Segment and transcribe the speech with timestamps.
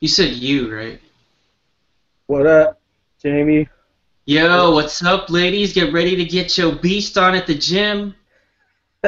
[0.00, 1.00] You said you, right?
[2.26, 2.80] What up,
[3.20, 3.68] Jamie?
[4.26, 5.72] Yo, what's up, ladies?
[5.72, 8.14] Get ready to get your beast on at the gym.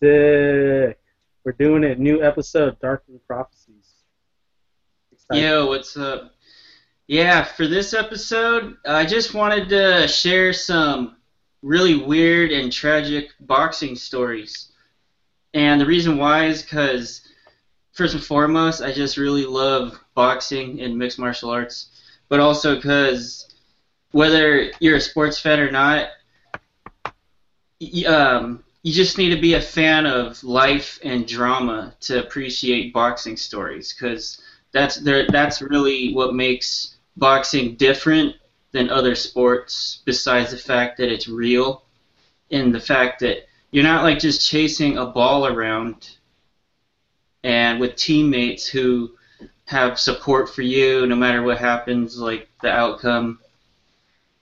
[0.00, 0.98] Sick.
[1.44, 3.92] We're doing a new episode, Darkroom Prophecies.
[5.12, 5.40] Excited.
[5.40, 6.34] Yo, what's up?
[7.06, 11.16] Yeah, for this episode, I just wanted to share some
[11.62, 14.72] really weird and tragic boxing stories.
[15.52, 17.20] And the reason why is because,
[17.94, 21.88] first and foremost, I just really love boxing and mixed martial arts,
[22.28, 23.48] but also because
[24.12, 26.08] whether you're a sports fan or not,
[27.80, 32.92] y- um, you just need to be a fan of life and drama to appreciate
[32.92, 34.40] boxing stories because
[34.72, 38.34] that's there, that's really what makes boxing different
[38.72, 41.84] than other sports besides the fact that it's real
[42.50, 46.16] and the fact that you're not like just chasing a ball around
[47.44, 49.12] and with teammates who
[49.66, 53.38] have support for you no matter what happens like the outcome.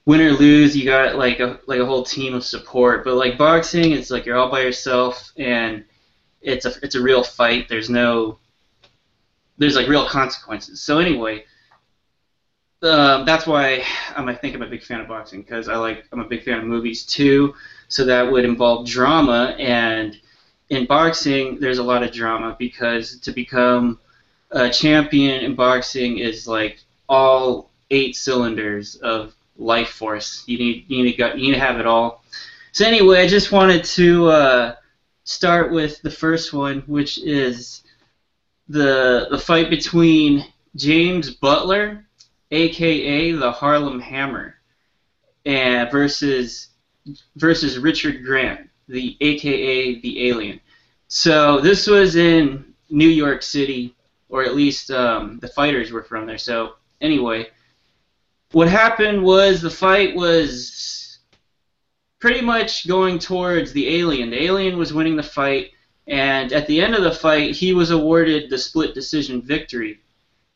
[0.04, 3.04] Win or lose you got like a like a whole team of support.
[3.04, 5.84] But like boxing it's like you're all by yourself and
[6.40, 7.68] it's a it's a real fight.
[7.68, 8.38] There's no
[9.58, 10.80] there's like real consequences.
[10.80, 11.44] So anyway
[12.82, 13.84] um, that's why
[14.16, 16.58] I think I'm a big fan of boxing because I like I'm a big fan
[16.58, 17.54] of movies too.
[17.88, 20.18] So that would involve drama, and
[20.72, 23.98] in boxing there's a lot of drama because to become
[24.50, 30.44] a champion in boxing is like all eight cylinders of life force.
[30.46, 32.24] You need you need to go, you need to have it all.
[32.72, 34.74] So anyway, I just wanted to uh,
[35.24, 37.82] start with the first one, which is
[38.68, 42.04] the the fight between James Butler
[42.52, 44.54] aka the Harlem Hammer,
[45.44, 46.68] and versus
[47.36, 50.60] versus Richard Grant, the aka the Alien.
[51.14, 53.94] So this was in New York City,
[54.30, 56.38] or at least um, the fighters were from there.
[56.38, 57.50] So anyway,
[58.52, 61.18] what happened was the fight was
[62.18, 64.30] pretty much going towards the Alien.
[64.30, 65.72] The Alien was winning the fight,
[66.06, 70.00] and at the end of the fight, he was awarded the split decision victory.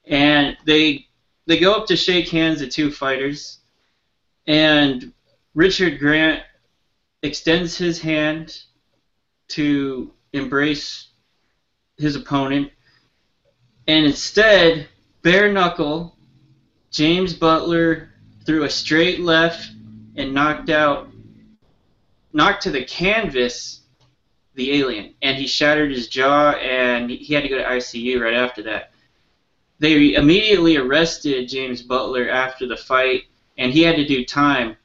[0.07, 1.07] And they
[1.45, 3.59] they go up to shake hands, the two fighters,
[4.47, 5.13] and
[5.55, 6.43] Richard Grant
[7.23, 8.59] extends his hand
[9.49, 11.09] to embrace
[11.97, 12.71] his opponent,
[13.87, 14.89] and instead,
[15.23, 16.17] bare knuckle,
[16.91, 18.11] James Butler
[18.45, 19.71] threw a straight left
[20.17, 21.09] and knocked out,
[22.33, 23.83] knocked to the canvas
[24.57, 28.35] the alien, and he shattered his jaw, and he had to go to ICU right
[28.35, 28.91] after that.
[29.79, 33.25] They immediately arrested James Butler after the fight,
[33.59, 34.77] and he had to do time.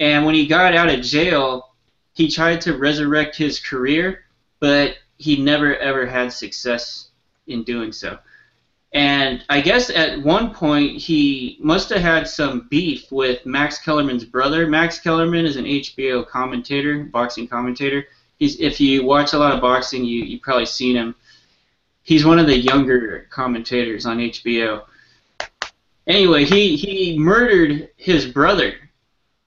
[0.00, 1.74] And when he got out of jail,
[2.14, 4.24] he tried to resurrect his career,
[4.62, 7.08] but he never ever had success
[7.48, 8.18] in doing so.
[8.94, 14.24] And I guess at one point he must have had some beef with Max Kellerman's
[14.24, 14.66] brother.
[14.66, 18.06] Max Kellerman is an HBO commentator, boxing commentator.
[18.38, 21.14] He's if you watch a lot of boxing, you you probably seen him
[22.02, 24.84] he's one of the younger commentators on HBO.
[26.06, 28.74] Anyway, he he murdered his brother.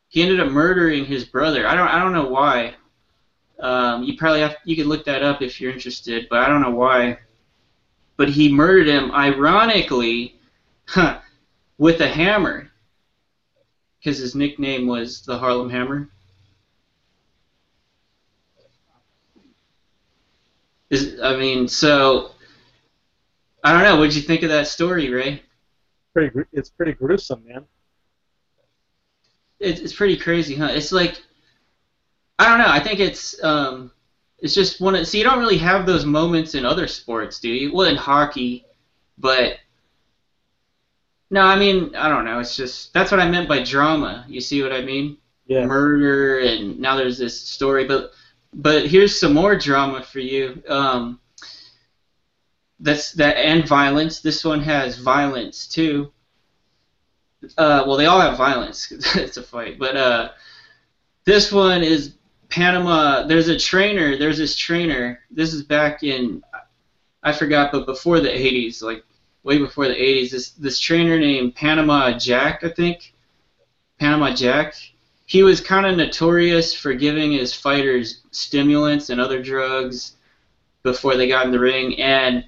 [0.07, 1.67] He ended up murdering his brother.
[1.67, 2.75] I don't I don't know why.
[3.59, 6.61] Um, you probably have you could look that up if you're interested, but I don't
[6.61, 7.19] know why.
[8.17, 10.35] But he murdered him, ironically,
[10.85, 11.19] huh,
[11.77, 12.71] with a hammer,
[13.99, 16.09] because his nickname was the Harlem Hammer.
[20.89, 22.31] Is I mean, so
[23.63, 23.97] I don't know.
[23.97, 25.41] What'd you think of that story, Ray?
[26.13, 27.65] Pretty, it's pretty gruesome, man.
[29.59, 30.69] It, it's pretty crazy, huh?
[30.71, 31.21] It's like
[32.37, 32.69] I don't know.
[32.69, 33.91] I think it's um,
[34.39, 34.95] it's just one.
[34.95, 37.73] Of, so you don't really have those moments in other sports, do you?
[37.73, 38.65] Well, in hockey,
[39.17, 39.59] but
[41.29, 41.41] no.
[41.41, 42.39] I mean, I don't know.
[42.39, 44.25] It's just that's what I meant by drama.
[44.27, 45.17] You see what I mean?
[45.47, 45.65] Yeah.
[45.65, 48.11] Murder, and now there's this story, but
[48.53, 50.61] but here's some more drama for you.
[50.67, 51.19] Um,
[52.79, 54.19] that's that and violence.
[54.19, 56.11] This one has violence too.
[57.57, 58.91] Uh, well, they all have violence.
[59.15, 60.29] it's a fight, but uh,
[61.25, 62.14] this one is
[62.49, 63.25] Panama.
[63.27, 64.17] There's a trainer.
[64.17, 65.19] There's this trainer.
[65.31, 66.43] This is back in
[67.25, 69.03] I forgot, but before the 80s, like
[69.43, 70.29] way before the 80s.
[70.29, 73.13] This this trainer named Panama Jack, I think.
[73.99, 74.75] Panama Jack.
[75.25, 80.17] He was kind of notorious for giving his fighters stimulants and other drugs
[80.83, 82.45] before they got in the ring, and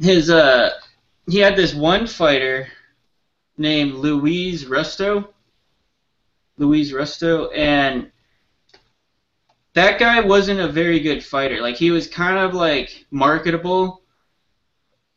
[0.00, 0.70] his uh
[1.28, 2.66] he had this one fighter
[3.56, 5.28] named Luis Resto.
[6.58, 8.10] Luis Resto and
[9.74, 11.60] that guy wasn't a very good fighter.
[11.60, 14.02] Like he was kind of like marketable,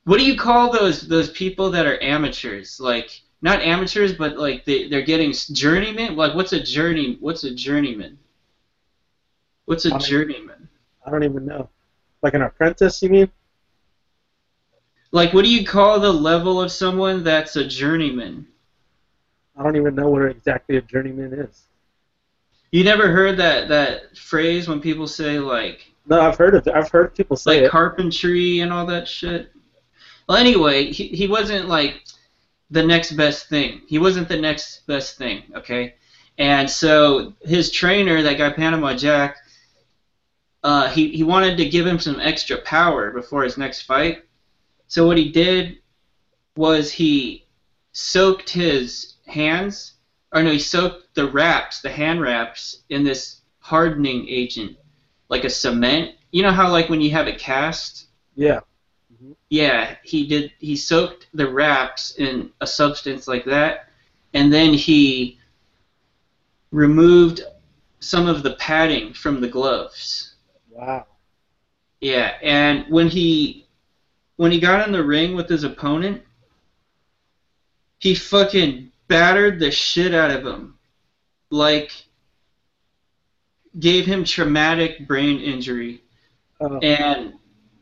[0.04, 2.80] what do you call those those people that are amateurs?
[2.80, 6.16] Like not amateurs, but like they they're getting journeyman.
[6.16, 7.18] Like what's a journey?
[7.20, 8.18] What's a journeyman?
[9.66, 10.68] What's a I journeyman?
[11.06, 11.70] I don't even know.
[12.24, 13.32] Like an apprentice, you mean?
[15.12, 18.48] Like what do you call the level of someone that's a journeyman?
[19.56, 21.67] I don't even know what exactly a journeyman is.
[22.72, 26.74] You never heard that that phrase when people say like No, I've heard of it.
[26.74, 27.72] I've heard people say like it.
[27.72, 29.52] carpentry and all that shit.
[30.28, 32.04] Well, anyway, he he wasn't like
[32.70, 33.82] the next best thing.
[33.88, 35.96] He wasn't the next best thing, okay?
[36.38, 39.38] And so his trainer, that guy Panama Jack,
[40.64, 44.24] uh, he he wanted to give him some extra power before his next fight.
[44.88, 45.78] So what he did
[46.56, 47.46] was he
[47.94, 49.94] soaked his hands,
[50.34, 54.78] or no, he soaked the wraps, the hand wraps, in this hardening agent,
[55.30, 56.16] like a cement.
[56.32, 58.60] You know how like when you have a cast, Yeah.
[59.50, 60.52] yeah, he did.
[60.60, 63.90] He soaked the wraps in a substance like that,
[64.34, 65.40] and then he
[66.72, 67.42] removed
[68.00, 70.36] some of the padding from the gloves.
[70.70, 71.06] Wow.
[72.02, 73.68] Yeah, and when he
[74.36, 76.22] when he got in the ring with his opponent,
[78.00, 80.78] he fucking battered the shit out of him.
[81.50, 81.92] Like
[83.80, 86.02] gave him traumatic brain injury
[86.60, 87.34] Uh, and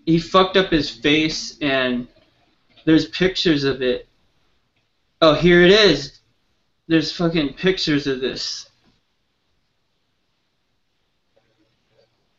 [0.06, 2.08] he fucked up his face and
[2.86, 4.08] there's pictures of it.
[5.22, 6.20] Oh, here it is.
[6.88, 8.70] There's fucking pictures of this.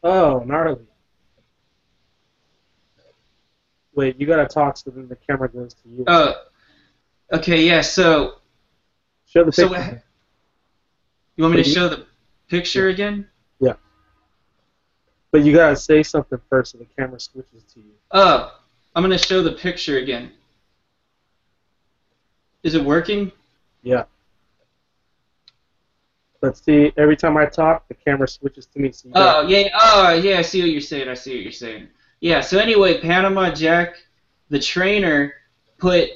[0.05, 0.87] oh, gnarly.
[3.95, 6.05] Wait, you gotta talk so then the camera goes to you.
[6.07, 6.35] Oh,
[7.33, 7.81] okay, yeah.
[7.81, 8.35] So
[9.37, 9.83] Show the so picture.
[9.97, 9.99] Eh,
[11.37, 12.07] you want me to show the
[12.49, 13.29] picture again?
[13.61, 13.75] Yeah.
[15.31, 17.93] But you gotta say something first so the camera switches to you.
[18.13, 18.59] Oh,
[18.95, 20.33] I'm gonna show the picture again.
[22.63, 23.31] Is it working?
[23.83, 24.05] Yeah.
[26.41, 28.91] But see, every time I talk, the camera switches to me.
[28.93, 31.11] So gotta- Oh yeah, oh yeah, I see what you're saying.
[31.11, 31.89] I see what you're saying.
[32.21, 32.41] Yeah.
[32.41, 33.97] So anyway, Panama Jack,
[34.49, 35.35] the trainer,
[35.77, 36.09] put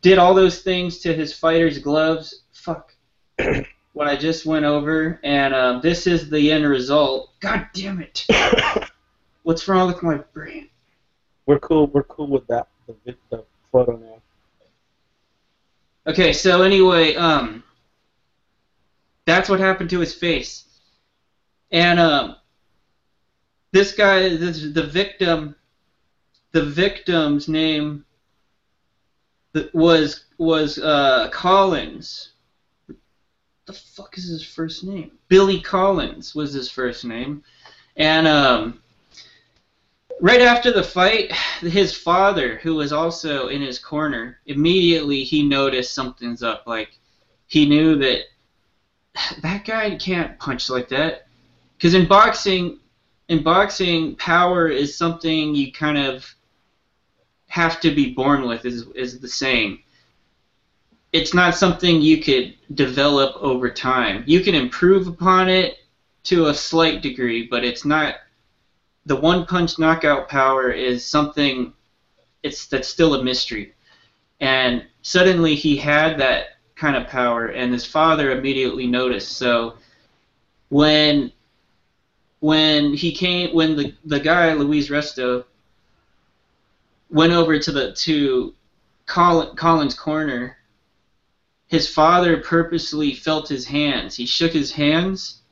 [0.00, 2.42] did all those things to his fighters' gloves.
[2.52, 2.94] Fuck.
[3.92, 7.30] what I just went over, and um, this is the end result.
[7.40, 8.26] God damn it!
[9.42, 10.68] What's wrong with my brain?
[11.46, 11.88] we're cool.
[11.88, 12.68] We're cool with that.
[12.86, 14.22] The, the photo now.
[16.06, 17.62] Okay, so anyway, um,
[19.24, 20.64] that's what happened to his face,
[21.70, 22.36] and um,
[23.72, 25.54] this guy, this the victim,
[26.52, 28.04] the victim's name
[29.72, 32.30] was was uh, Collins.
[33.66, 35.12] The fuck is his first name?
[35.28, 37.42] Billy Collins was his first name,
[37.96, 38.82] and um,
[40.20, 45.94] right after the fight, his father, who was also in his corner, immediately he noticed
[45.94, 46.66] something's up.
[46.66, 46.98] Like
[47.46, 48.22] he knew that
[49.42, 51.26] that guy can't punch like that.
[51.76, 52.78] Because in boxing,
[53.28, 56.32] in boxing, power is something you kind of
[57.52, 58.64] have to be born with.
[58.64, 59.82] Is is the saying.
[61.12, 64.24] It's not something you could develop over time.
[64.26, 65.76] You can improve upon it
[66.24, 68.14] to a slight degree, but it's not.
[69.04, 71.74] The one punch knockout power is something.
[72.42, 73.74] It's that's still a mystery,
[74.40, 79.36] and suddenly he had that kind of power, and his father immediately noticed.
[79.36, 79.74] So
[80.70, 81.30] when
[82.40, 85.44] when he came, when the the guy Luis Resto
[87.12, 88.54] went over to the to
[89.06, 90.56] Colin, Colin's corner,
[91.68, 94.16] his father purposely felt his hands.
[94.16, 95.42] He shook his hands,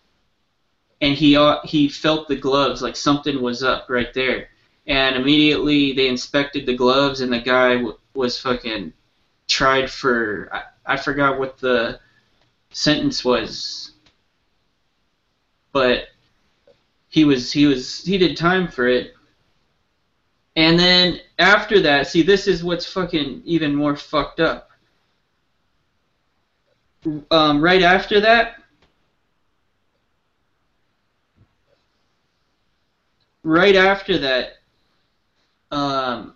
[1.00, 4.48] and he uh, he felt the gloves like something was up right there.
[4.86, 8.92] And immediately they inspected the gloves, and the guy w- was fucking
[9.46, 12.00] tried for I, I forgot what the
[12.72, 13.92] sentence was,
[15.72, 16.06] but
[17.08, 19.12] he was he was he did time for it.
[20.60, 24.70] And then after that, see this is what's fucking even more fucked up.
[27.30, 28.62] Um, right after that,
[33.42, 34.58] right after that,
[35.70, 36.34] um,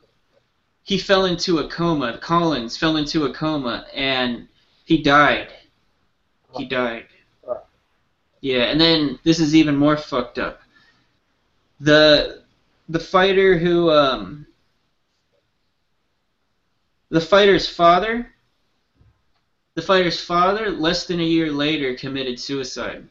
[0.84, 2.16] he fell into a coma.
[2.16, 4.48] Collins fell into a coma and
[4.86, 5.48] he died.
[6.56, 7.08] He died.
[8.40, 10.62] Yeah, and then this is even more fucked up.
[11.80, 12.43] The
[12.88, 14.46] the fighter who um
[17.10, 18.34] the fighter's father
[19.74, 23.08] the fighter's father less than a year later committed suicide.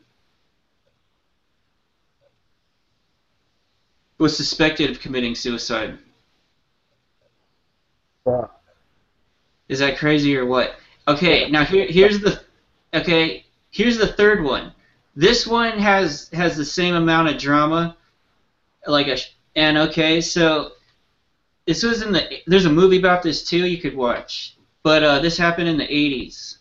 [4.18, 5.98] Was suspected of committing suicide.
[8.24, 8.62] Fuck.
[9.68, 10.76] Is that crazy or what?
[11.08, 12.40] Okay, now here here's the
[12.94, 14.72] okay here's the third one.
[15.16, 17.98] This one has has the same amount of drama,
[18.88, 19.18] like a
[19.56, 20.72] and okay so
[21.66, 25.20] this was in the there's a movie about this too you could watch, but uh,
[25.20, 26.58] this happened in the 80s,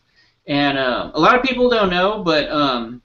[0.46, 3.02] and um, a lot of people don't know, but um,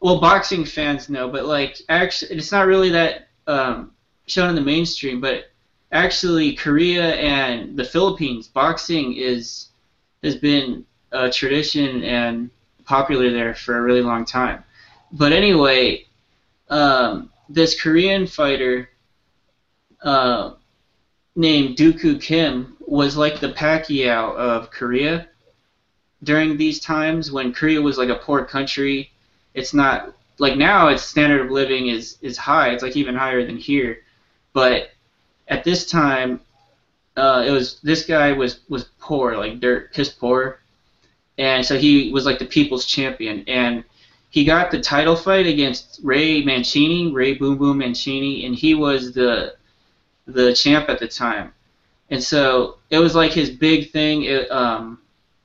[0.00, 3.92] well boxing fans know, but like actually it's not really that um,
[4.26, 5.44] shown in the mainstream, but
[5.92, 9.68] actually Korea and the Philippines boxing is
[10.24, 12.50] has been a tradition and
[12.84, 14.64] popular there for a really long time.
[15.12, 16.04] But anyway,
[16.68, 18.88] um, this Korean fighter
[20.02, 20.52] uh,
[21.34, 25.28] named Duk Koo Kim was like the Pacquiao of Korea
[26.22, 29.10] during these times when Korea was like a poor country.
[29.54, 32.70] It's not like now its standard of living is is high.
[32.70, 34.02] It's like even higher than here.
[34.52, 34.90] But
[35.48, 36.40] at this time,
[37.16, 40.60] uh, it was this guy was was poor, like dirt, piss poor,
[41.38, 43.84] and so he was like the people's champion, and
[44.30, 49.12] he got the title fight against Ray Mancini, Ray Boom Boom Mancini, and he was
[49.12, 49.54] the
[50.26, 51.52] the champ at the time,
[52.10, 54.98] and so it was like his big thing, it, um,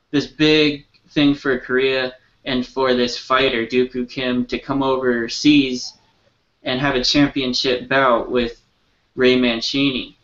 [0.09, 2.13] this big thing for Korea
[2.45, 5.93] and for this fighter Duk Koo Kim to come overseas
[6.63, 8.61] and have a championship bout with
[9.15, 10.17] Ray Mancini.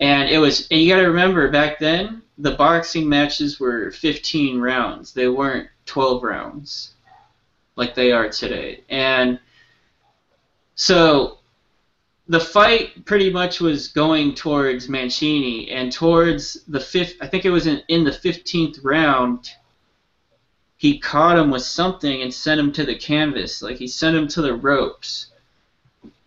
[0.00, 4.60] And it was, and you got to remember back then, the boxing matches were 15
[4.60, 5.12] rounds.
[5.12, 6.94] They weren't 12 rounds
[7.78, 8.82] like they are today.
[8.90, 9.38] And
[10.74, 11.38] so
[12.26, 17.50] the fight pretty much was going towards Mancini, and towards the fifth, I think it
[17.50, 19.48] was in, in the 15th round,
[20.76, 23.62] he caught him with something and sent him to the canvas.
[23.62, 25.26] Like he sent him to the ropes.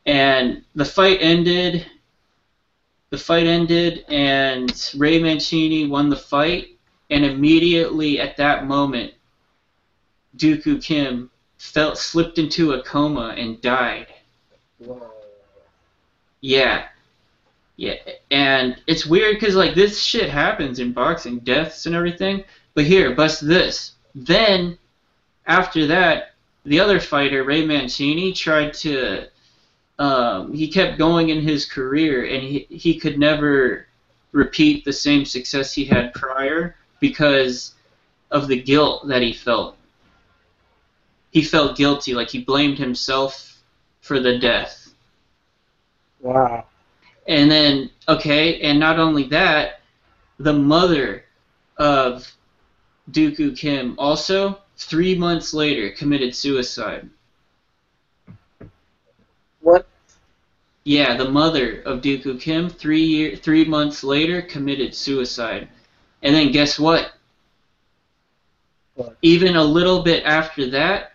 [0.05, 1.85] And the fight ended.
[3.09, 6.77] The fight ended, and Ray Mancini won the fight.
[7.09, 9.13] And immediately at that moment,
[10.37, 11.29] Duk Koo Kim
[11.61, 14.07] felt slipped into a coma and died.
[14.79, 14.99] Whoa.
[16.41, 16.87] Yeah.
[17.77, 17.95] Yeah,
[18.29, 22.43] and it's weird because like this shit happens in boxing, deaths and everything.
[22.75, 23.93] But here, bust this.
[24.13, 24.77] Then,
[25.47, 29.27] after that, the other fighter, Ray Mancini, tried to
[29.97, 33.87] um, he kept going in his career, and he he could never
[34.31, 37.73] repeat the same success he had prior because
[38.29, 39.75] of the guilt that he felt.
[41.31, 43.61] He felt guilty, like he blamed himself
[44.01, 44.93] for the death.
[46.19, 46.65] Wow.
[47.27, 49.81] And then, okay, and not only that,
[50.37, 51.25] the mother
[51.77, 52.31] of
[53.11, 57.09] Duk Koo Kim also, three months later, committed suicide.
[59.61, 59.85] What?
[60.83, 65.69] Yeah, the mother of Duk Koo Kim, three year, three months later, committed suicide.
[66.23, 67.13] And then guess what?
[68.95, 69.15] What?
[69.21, 71.10] Even a little bit after that,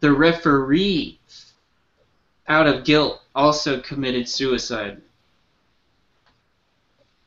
[0.00, 1.18] the referee,
[2.48, 5.00] out of guilt, also committed suicide.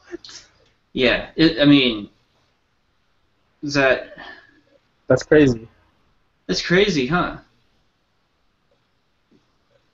[0.10, 0.44] What?
[0.94, 2.10] Yeah, it, I mean,
[3.62, 4.18] is that
[5.08, 5.68] That's crazy.
[6.48, 7.38] that's crazy, huh?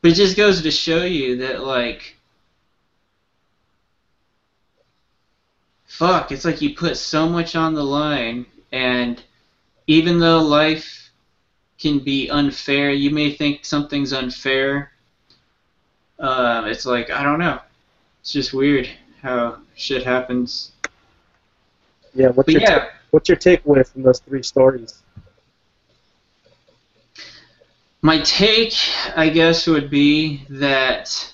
[0.02, 2.16] But it just goes to show you that, like,
[5.86, 9.22] fuck, it's like you put so much on the line, and
[9.88, 11.09] even though life
[11.80, 14.92] can be unfair, you may think something's unfair.
[16.20, 17.60] Um, it's like I don't know.
[18.22, 18.90] It's just weird
[19.22, 20.74] how shit happens.
[22.14, 22.30] Yeah.
[22.30, 25.02] What's But your yeah, ta- what's your takeaway from those three stories?
[28.02, 28.74] My take,
[29.16, 31.34] I guess, would be that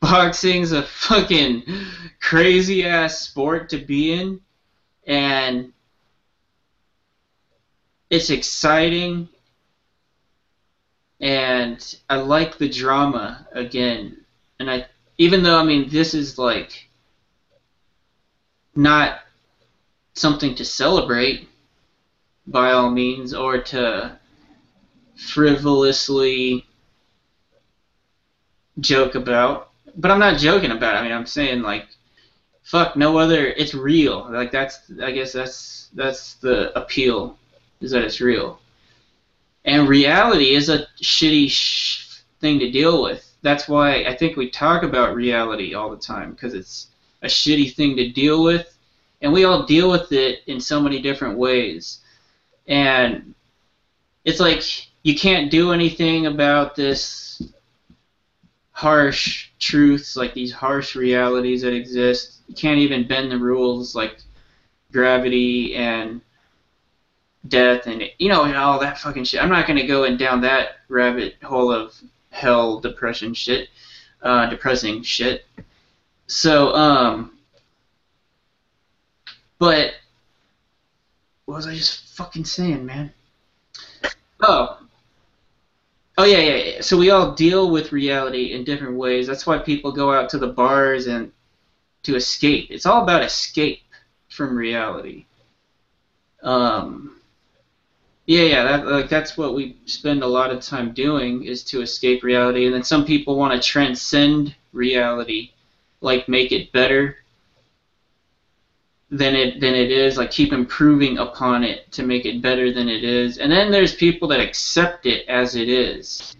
[0.00, 1.64] boxing's a fucking
[2.20, 4.40] crazy ass sport to be in,
[5.06, 5.72] and
[8.10, 9.28] it's exciting,
[11.22, 14.18] and I like the drama again.
[14.58, 14.86] And I,
[15.18, 16.88] even though I mean, this is like
[18.74, 19.20] not
[20.14, 21.48] something to celebrate
[22.48, 24.18] by all means, or to
[25.16, 26.66] frivolously
[28.80, 29.70] joke about.
[29.96, 30.98] But I'm not joking about it.
[30.98, 31.86] I mean, I'm saying like,
[32.64, 33.46] fuck, no other.
[33.46, 34.28] It's real.
[34.28, 37.38] Like that's, I guess that's that's the appeal,
[37.80, 38.58] is that it's real.
[39.64, 43.28] And reality is a shitty sh- thing to deal with.
[43.42, 46.88] That's why I think we talk about reality all the time because it's
[47.22, 48.76] a shitty thing to deal with,
[49.20, 52.00] and we all deal with it in so many different ways.
[52.66, 53.34] And
[54.24, 54.62] it's like
[55.02, 57.42] you can't do anything about this
[58.72, 62.40] harsh truths, like these harsh realities that exist.
[62.48, 64.18] You can't even bend the rules, like
[64.92, 66.20] gravity and
[67.48, 69.42] death and you know and all that fucking shit.
[69.42, 71.94] I'm not gonna go in down that rabbit hole of
[72.30, 73.68] hell depression shit,
[74.22, 75.44] uh, depressing shit.
[76.26, 77.38] So um,
[79.58, 79.94] but
[81.44, 83.12] what was I just fucking saying, man?
[84.40, 84.78] Oh.
[86.18, 86.80] Oh yeah, yeah, yeah.
[86.82, 89.26] So we all deal with reality in different ways.
[89.26, 91.32] That's why people go out to the bars and
[92.02, 92.70] to escape.
[92.70, 93.80] It's all about escape
[94.28, 95.26] from reality.
[96.42, 97.21] Um,
[98.26, 101.80] yeah, yeah, that, like that's what we spend a lot of time doing is to
[101.82, 105.50] escape reality, and then some people want to transcend reality,
[106.00, 107.16] like make it better
[109.10, 112.88] than it than it is, like keep improving upon it to make it better than
[112.88, 116.36] it is, and then there's people that accept it as it is,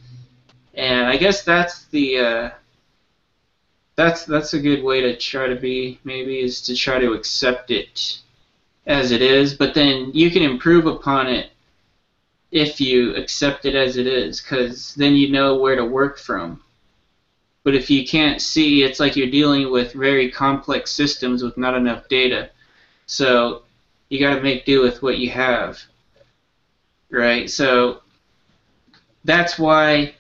[0.75, 2.51] and I guess that's the uh,
[3.97, 7.73] that's that's a good way to try to be maybe is to try to accept
[7.73, 8.21] it
[8.87, 11.52] as it is, but then you can improve upon it
[12.53, 16.63] if you accept it as it is, because then you know where to work from.
[17.65, 21.75] But if you can't see, it's like you're dealing with very complex systems with not
[21.75, 22.51] enough data.
[23.07, 23.63] So
[24.11, 25.81] you got to make do with what you have.
[27.11, 27.51] Right?
[27.51, 28.03] So
[29.25, 30.15] that's why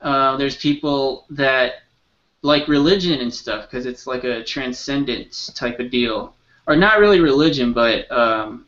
[0.00, 1.82] uh, there's people that
[2.40, 6.34] like religion and stuff because it's like a transcendence type of deal,
[6.66, 8.64] or not really religion, but um,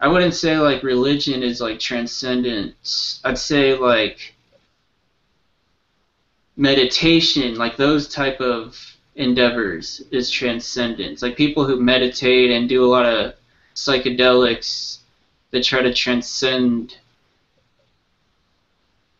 [0.00, 3.20] I wouldn't say like religion is like transcendence.
[3.24, 4.34] I'd say like
[6.56, 8.78] meditation, like those type of
[9.14, 11.22] endeavors, is transcendence.
[11.22, 13.34] Like people who meditate and do a lot of
[13.74, 14.98] psychedelics
[15.50, 16.98] that try to transcend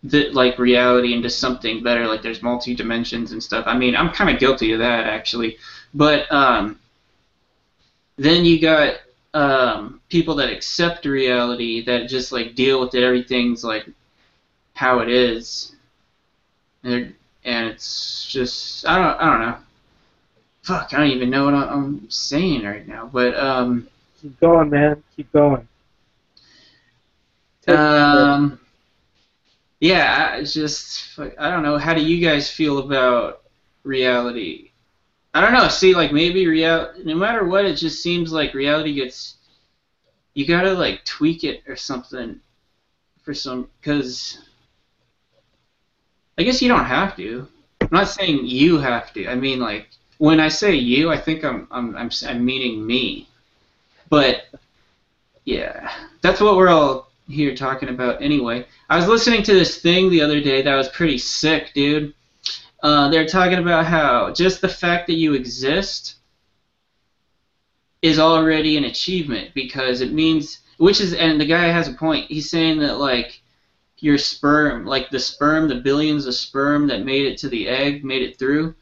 [0.03, 2.07] the, like reality into something better.
[2.07, 3.65] Like there's multi dimensions and stuff.
[3.67, 5.57] I mean, I'm kind of guilty of that actually.
[5.95, 6.79] But um,
[8.17, 8.97] then you got
[9.37, 13.03] um, people that accept reality that just like deal with it.
[13.03, 13.87] Everything's like
[14.73, 15.75] how it is,
[16.83, 19.59] and, and it's just I don't I don't know.
[20.63, 23.11] Fuck, I don't even know what I'm saying right now.
[23.13, 23.87] But um,
[24.23, 25.03] keep going, man.
[25.15, 25.69] Keep going.
[27.61, 28.59] Take um
[29.81, 31.77] yeah, it's just I don't know.
[31.77, 33.43] How do you guys feel about
[33.85, 34.71] reality?
[35.37, 35.69] I don't know.
[35.69, 39.35] See, like maybe real, no matter what, it just seems like reality gets.
[40.33, 42.41] You gotta like tweak it or something,
[43.23, 44.39] for some because.
[46.39, 47.47] I guess you don't have to.
[47.83, 49.29] I'm not saying you have to.
[49.29, 53.29] I mean, like when I say you, I think I'm I'm I'm, I'm meaning me.
[54.09, 54.47] But
[55.45, 58.67] yeah, that's what we're all here talking about anyway.
[58.89, 62.15] I was listening to this thing the other day that was pretty sick, dude.
[62.87, 66.19] Uh, they're talking about how just the fact that you exist
[68.01, 72.31] is already an achievement because it means, which is, and the guy has a point.
[72.31, 73.43] He's saying that like
[73.99, 78.05] your sperm, like the sperm, the billions of sperm that made it to the egg,
[78.05, 78.73] made it through,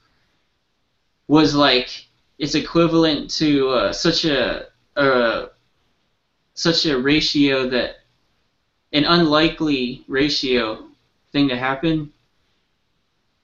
[1.26, 2.06] was like
[2.38, 5.46] it's equivalent to uh, such a, a
[6.52, 8.00] such a ratio that
[8.92, 10.88] an unlikely ratio
[11.32, 12.12] thing to happen.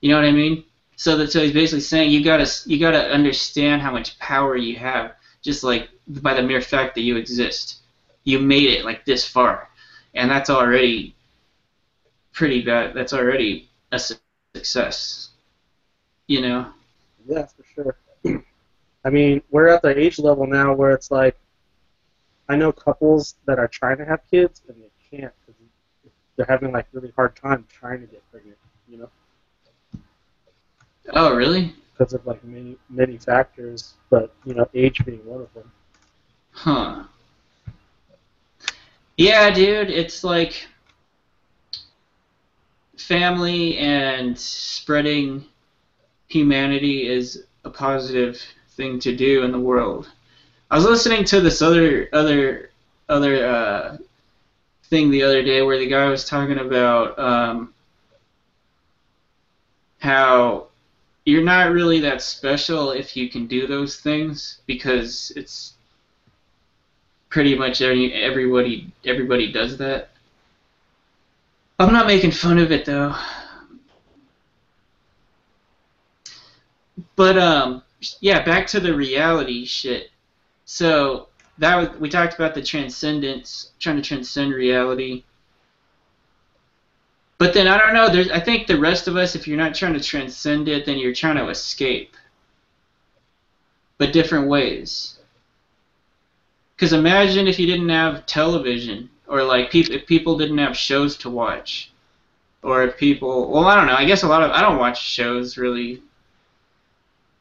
[0.01, 0.63] You know what I mean?
[0.95, 4.75] So that so he's basically saying you gotta you gotta understand how much power you
[4.75, 7.77] have just like by the mere fact that you exist.
[8.23, 9.69] You made it like this far,
[10.13, 11.15] and that's already
[12.33, 12.93] pretty bad.
[12.93, 15.29] That's already a success.
[16.27, 16.67] You know.
[17.27, 17.97] Yeah, for sure.
[19.05, 21.35] I mean, we're at the age level now where it's like,
[22.47, 25.61] I know couples that are trying to have kids and they can't because
[26.35, 28.57] they're having like really hard time trying to get pregnant.
[28.87, 29.09] You know.
[31.09, 31.75] Oh really?
[31.93, 35.71] Because of like many many factors, but you know, age being one of them.
[36.51, 37.03] Huh.
[39.17, 40.67] Yeah, dude, it's like
[42.97, 45.43] family and spreading
[46.27, 50.09] humanity is a positive thing to do in the world.
[50.69, 52.71] I was listening to this other other
[53.09, 53.97] other uh,
[54.85, 57.73] thing the other day where the guy was talking about um,
[59.99, 60.67] how
[61.25, 65.73] you're not really that special if you can do those things because it's
[67.29, 70.09] pretty much every, everybody everybody does that.
[71.79, 73.15] I'm not making fun of it though.
[77.15, 77.83] But um
[78.19, 80.09] yeah, back to the reality shit.
[80.65, 81.27] So
[81.59, 85.23] that was, we talked about the transcendence, trying to transcend reality.
[87.41, 88.07] But then I don't know.
[88.07, 90.99] There's I think the rest of us, if you're not trying to transcend it, then
[90.99, 92.15] you're trying to escape.
[93.97, 95.17] But different ways.
[96.75, 101.17] Because imagine if you didn't have television, or like people if people didn't have shows
[101.17, 101.91] to watch,
[102.61, 103.95] or if people well I don't know.
[103.95, 106.03] I guess a lot of I don't watch shows really.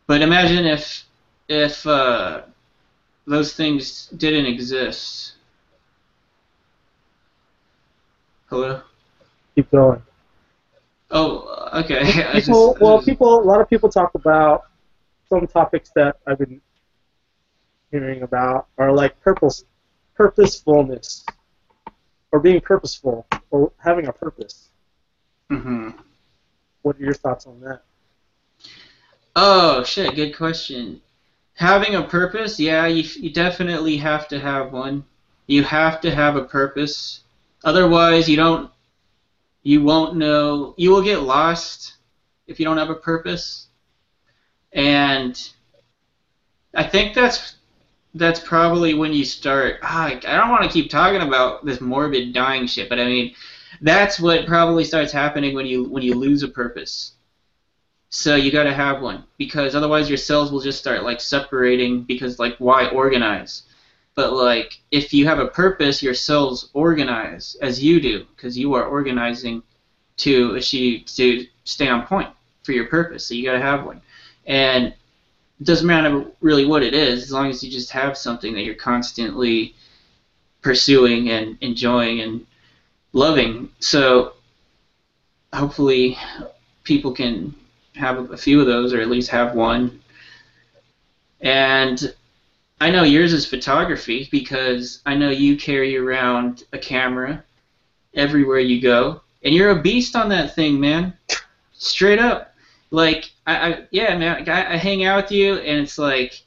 [0.06, 1.04] But imagine if
[1.46, 2.44] if uh,
[3.26, 5.34] those things didn't exist.
[8.48, 8.80] Hello.
[9.60, 10.02] Keep going.
[11.10, 12.02] Oh, okay.
[12.32, 12.32] People,
[12.72, 14.64] just- well, just- people, a lot of people talk about
[15.28, 16.62] some topics that I've been
[17.90, 19.64] hearing about are like purpose,
[20.14, 21.26] purposefulness,
[22.32, 24.70] or being purposeful, or having a purpose.
[25.50, 25.92] Mhm.
[26.80, 27.82] What are your thoughts on that?
[29.36, 31.02] Oh shit, good question.
[31.54, 35.04] Having a purpose, yeah, you, you definitely have to have one.
[35.46, 37.20] You have to have a purpose.
[37.62, 38.70] Otherwise, you don't.
[39.62, 40.74] You won't know.
[40.76, 41.94] You will get lost
[42.46, 43.68] if you don't have a purpose.
[44.72, 45.50] And
[46.74, 47.56] I think that's
[48.14, 49.80] that's probably when you start.
[49.82, 53.34] Ah, I don't want to keep talking about this morbid dying shit, but I mean,
[53.80, 57.12] that's what probably starts happening when you when you lose a purpose.
[58.08, 62.02] So you got to have one because otherwise your cells will just start like separating
[62.02, 63.62] because like why organize?
[64.20, 68.74] But like if you have a purpose, your cells organize as you do because you
[68.74, 69.62] are organizing
[70.18, 72.28] to achieve to stay on point
[72.62, 73.24] for your purpose.
[73.24, 74.02] So you got to have one,
[74.44, 78.52] and it doesn't matter really what it is as long as you just have something
[78.52, 79.74] that you're constantly
[80.60, 82.46] pursuing and enjoying and
[83.14, 83.70] loving.
[83.78, 84.34] So
[85.54, 86.18] hopefully
[86.84, 87.54] people can
[87.96, 90.02] have a few of those, or at least have one.
[91.40, 92.14] And
[92.80, 97.44] I know yours is photography because I know you carry around a camera
[98.14, 101.12] everywhere you go, and you're a beast on that thing, man.
[101.74, 102.54] Straight up,
[102.90, 104.48] like I, I yeah, man.
[104.48, 106.42] I, I hang out with you, and it's like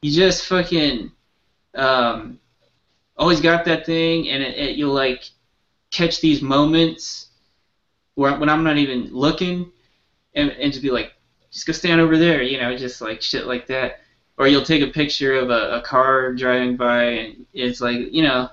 [0.00, 1.12] you just fucking
[1.74, 2.38] um,
[3.18, 5.30] always got that thing, and it, it, you'll like
[5.90, 7.28] catch these moments
[8.14, 9.70] where when I'm not even looking,
[10.34, 11.12] and, and just be like,
[11.50, 14.00] just go stand over there, you know, just like shit like that.
[14.38, 18.22] Or you'll take a picture of a, a car driving by, and it's like, you
[18.22, 18.48] know,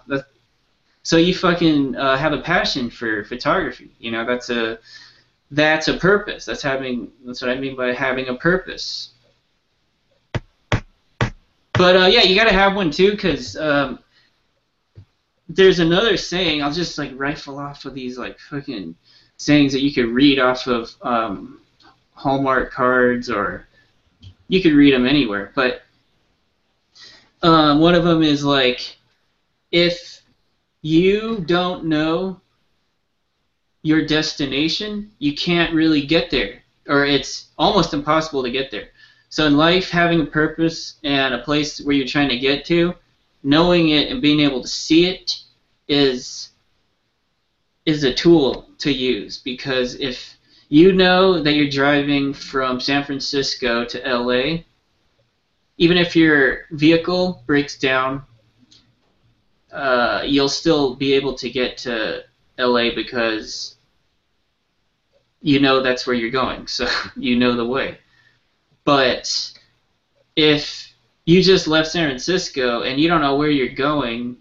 [1.04, 3.92] so you fucking uh, have a passion for photography.
[4.00, 4.80] You know, that's a
[5.52, 6.46] that's a purpose.
[6.46, 9.12] That's having that's what I mean by having a purpose.
[11.74, 14.00] But uh, yeah, you gotta have one too, cause um,
[15.48, 16.64] there's another saying.
[16.64, 18.96] I'll just like rifle off of these like fucking
[19.38, 21.62] sayings that you could read off of um,
[22.14, 23.68] Hallmark cards, or
[24.48, 25.52] you could read them anywhere.
[25.56, 25.82] But
[27.42, 28.98] um, one of them is like,
[29.72, 30.22] if
[30.82, 32.40] you don't know
[33.84, 38.90] your destination, you can't really get there, or it's almost impossible to get there.
[39.30, 42.96] So in life, having a purpose and a place where you're trying to get to,
[43.44, 45.40] knowing it and being able to see it
[45.88, 46.50] is
[47.86, 50.35] is a tool to use because if
[50.70, 54.64] you know that you're driving from San Francisco to LA,
[55.78, 58.24] even if your vehicle breaks down,
[59.72, 62.24] uh, you'll still be able to get to
[62.58, 63.76] LA because
[65.42, 67.98] you know that's where you're going, so you know the way.
[68.84, 69.54] But
[70.36, 70.94] if
[71.26, 74.38] you just left San Francisco and you don't know where you're going,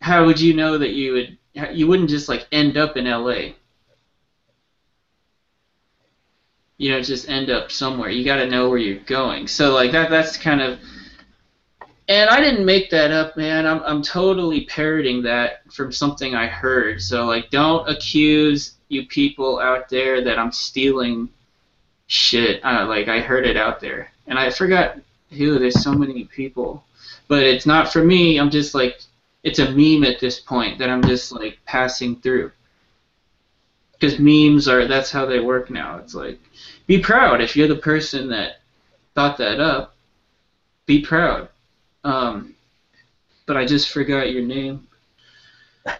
[0.00, 1.38] how would you know that you would
[1.72, 3.52] you wouldn't just like end up in LA.
[6.78, 8.08] You know, just end up somewhere.
[8.08, 9.46] You got to know where you're going.
[9.48, 10.78] So like that that's kind of
[12.08, 13.66] and I didn't make that up, man.
[13.66, 17.02] I'm I'm totally parroting that from something I heard.
[17.02, 21.28] So like don't accuse you people out there that I'm stealing
[22.06, 22.64] shit.
[22.64, 24.10] Uh, like I heard it out there.
[24.26, 24.96] And I forgot
[25.30, 26.82] who there's so many people.
[27.28, 28.38] But it's not for me.
[28.38, 29.00] I'm just like
[29.42, 32.52] it's a meme at this point that I'm just like passing through.
[33.92, 35.98] Because memes are that's how they work now.
[35.98, 36.40] It's like
[36.88, 38.60] be proud if you're the person that
[39.14, 39.94] thought that up.
[40.86, 41.48] Be proud.
[42.02, 42.54] Um,
[43.46, 44.88] but I just forgot your name.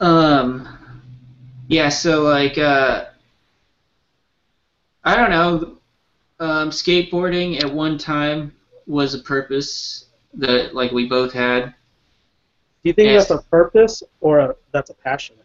[0.00, 0.68] um,
[1.68, 1.88] yeah.
[1.88, 3.06] So like, uh,
[5.04, 5.72] I don't know.
[6.38, 8.52] Um, skateboarding at one time
[8.86, 11.66] was a purpose that like we both had.
[11.66, 13.28] Do you think Yes.
[13.28, 15.36] that's a purpose or a, that's a passion?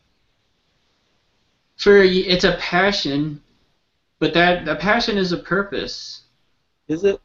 [1.81, 3.41] For it's a passion,
[4.19, 6.25] but that a passion is a purpose.
[6.87, 7.19] Is it?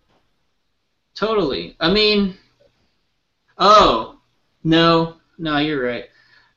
[1.14, 1.76] Totally.
[1.78, 2.38] I mean,
[3.58, 4.18] oh
[4.64, 6.06] no, no, you're right.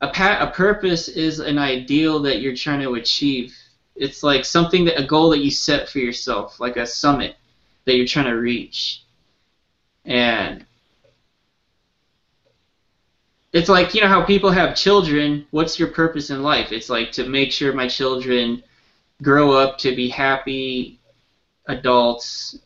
[0.01, 3.53] a pa- a purpose is an ideal that you're trying to achieve.
[3.95, 7.35] It's like something that a goal that you set for yourself, like a summit
[7.85, 9.03] that you're trying to reach.
[10.05, 10.65] And
[13.51, 16.71] it's like, you know how people have children, what's your purpose in life?
[16.71, 18.63] It's like to make sure my children
[19.21, 20.99] grow up to be happy
[21.67, 22.59] adults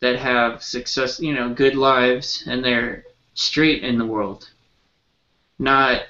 [0.00, 4.50] that have success, you know, good lives and they're straight in the world.
[5.58, 6.02] Not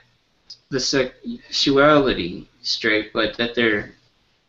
[0.71, 3.93] the sexuality straight, but that they're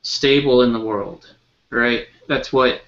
[0.01, 1.35] stable in the world,
[1.69, 2.07] right?
[2.27, 2.81] That's what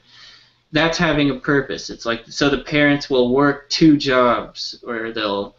[0.71, 1.89] that's having a purpose.
[1.89, 5.55] It's like so the parents will work two jobs or they'll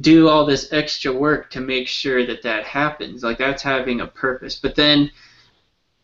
[0.00, 3.22] do all this extra work to make sure that that happens.
[3.22, 4.54] Like that's having a purpose.
[4.56, 5.10] But then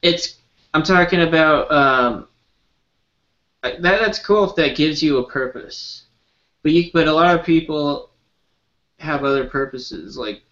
[0.03, 0.37] it's
[0.73, 2.29] I'm talking about um,
[3.63, 3.81] that.
[3.81, 6.03] That's cool if that gives you a purpose.
[6.63, 8.11] But you, but a lot of people
[8.99, 10.17] have other purposes.
[10.17, 10.43] Like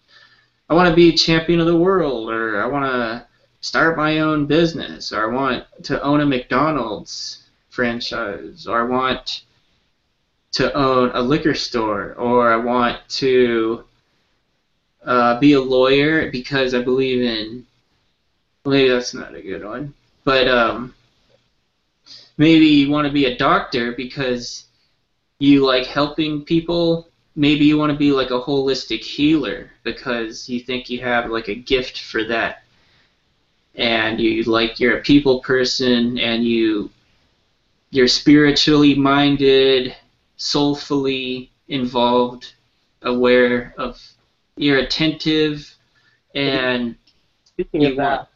[0.69, 3.27] I want to be a champion of the world, or I want to
[3.59, 9.43] start my own business, or I want to own a McDonald's franchise, or I want
[10.53, 13.83] to own a liquor store, or I want to
[15.05, 17.65] uh, be a lawyer because I believe in.
[18.65, 20.93] Maybe that's not a good one, but um,
[22.37, 24.63] maybe you want to be a doctor because
[25.39, 30.59] you like helping people maybe you want to be like a holistic healer because you
[30.59, 32.63] think you have like a gift for that
[33.75, 36.89] and you like you're a people person and you
[37.91, 39.93] you're spiritually minded
[40.43, 42.53] soulfully involved
[43.01, 43.99] aware of
[44.55, 45.75] you're attentive
[46.35, 46.95] and
[47.43, 48.29] speaking of that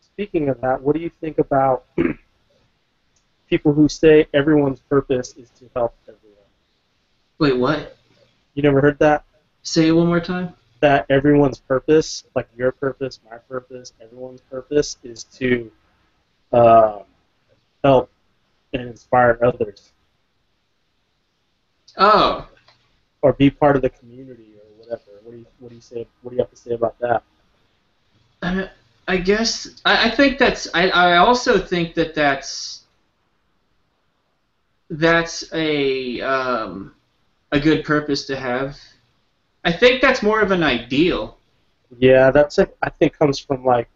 [0.00, 1.84] speaking of that what do you think about
[3.48, 6.48] people who say everyone's purpose is to help everyone
[7.38, 7.96] wait what
[8.54, 9.24] you never heard that?
[9.62, 10.54] Say it one more time.
[10.80, 15.70] That everyone's purpose, like your purpose, my purpose, everyone's purpose, is to
[16.52, 17.00] uh,
[17.84, 18.10] help
[18.72, 19.92] and inspire others.
[22.00, 22.48] Oh.
[23.22, 25.02] Or be part of the community or whatever.
[25.22, 26.06] What do you What do you say?
[26.22, 27.22] What do you have to say about that?
[28.42, 28.66] Uh,
[29.06, 30.66] I guess I, I think that's.
[30.72, 32.84] I, I also think that that's
[34.88, 36.94] that's a um,
[37.52, 38.78] a good purpose to have.
[39.64, 41.36] I think that's more of an ideal.
[41.98, 43.90] Yeah, that's a, I think comes from like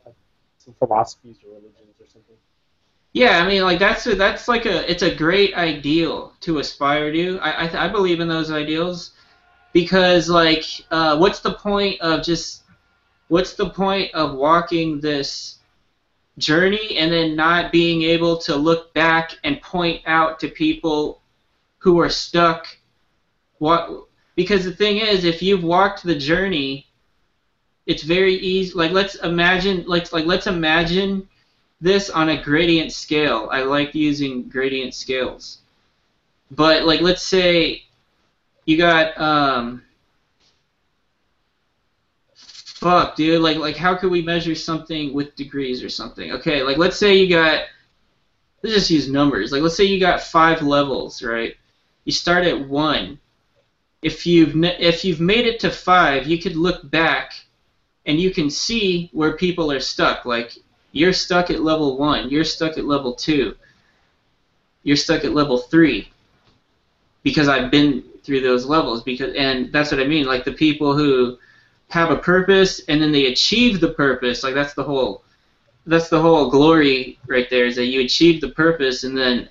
[0.58, 1.83] some philosophies or something.
[3.14, 7.12] Yeah, I mean, like that's a, that's like a it's a great ideal to aspire
[7.12, 7.38] to.
[7.40, 9.12] I I, I believe in those ideals
[9.72, 12.64] because like uh, what's the point of just
[13.28, 15.58] what's the point of walking this
[16.38, 21.20] journey and then not being able to look back and point out to people
[21.78, 22.66] who are stuck
[23.58, 23.90] what?
[24.36, 26.86] Because the thing is, if you've walked the journey,
[27.86, 28.72] it's very easy.
[28.74, 31.24] Like let's imagine, like like let's imagine
[31.84, 33.48] this on a gradient scale.
[33.52, 35.58] I like using gradient scales.
[36.50, 37.84] But like let's say
[38.66, 39.84] you got um
[42.34, 46.76] fuck dude like like how could we measure something with degrees or something okay like
[46.76, 47.62] let's say you got
[48.62, 51.56] let's just use numbers like let's say you got five levels right
[52.04, 53.18] you start at one
[54.04, 57.46] if you've if you've made it to five, you could look back
[58.04, 60.26] and you can see where people are stuck.
[60.26, 60.58] Like
[60.94, 63.56] you're stuck at level one, you're stuck at level two,
[64.84, 66.08] you're stuck at level three,
[67.22, 69.02] because I've been through those levels.
[69.02, 70.26] Because and that's what I mean.
[70.26, 71.38] Like the people who
[71.88, 74.42] have a purpose and then they achieve the purpose.
[74.42, 75.22] Like that's the whole
[75.86, 79.48] that's the whole glory right there is that you achieve the purpose and then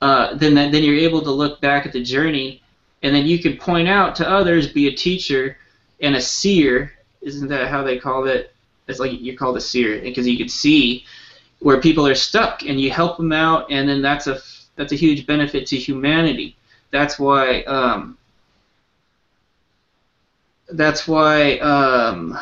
[0.00, 2.60] uh, then that, then you're able to look back at the journey,
[3.04, 5.56] and then you can point out to others, be a teacher
[6.00, 6.92] and a seer.
[7.20, 8.51] Isn't that how they call it?
[8.88, 11.04] It's like you're called a seer because you can see
[11.60, 14.40] where people are stuck, and you help them out, and then that's a
[14.76, 16.56] that's a huge benefit to humanity.
[16.90, 17.62] That's why.
[17.62, 18.18] Um,
[20.72, 22.38] that's why um,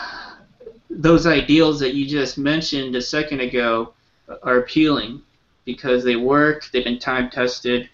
[0.88, 3.92] those ideals that you just mentioned a second ago
[4.42, 5.22] are appealing
[5.64, 7.88] because they work, they've been time tested,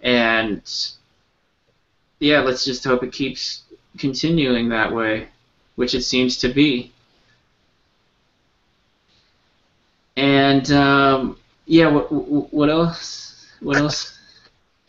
[0.00, 0.62] and
[2.20, 3.62] yeah, let's just hope it keeps
[3.98, 5.28] continuing that way,
[5.76, 6.92] which it seems to be.
[10.18, 12.10] And um, yeah, what,
[12.52, 13.46] what else?
[13.60, 14.18] What else?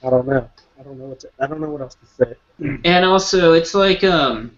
[0.04, 0.50] I don't know.
[0.80, 2.36] I don't know what to, I don't know what else to say.
[2.86, 4.52] and also, it's like um.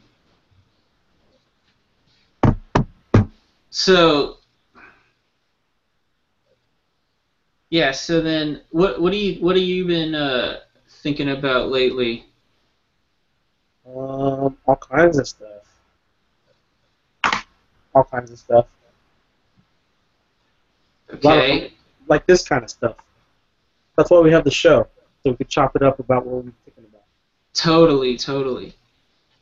[3.70, 4.38] So
[7.72, 7.92] Yeah.
[7.92, 10.60] So then, what what do you what have you been uh,
[11.02, 12.26] thinking about lately?
[13.88, 15.64] Um, all kinds of stuff.
[17.96, 18.68] All kinds of stuff.
[21.24, 21.74] Lot of Okay.
[22.08, 22.98] Like this kind of stuff.
[23.96, 24.88] That's why we have the show.
[25.24, 27.04] So we could chop it up about what we're thinking about.
[27.54, 28.76] Totally, totally.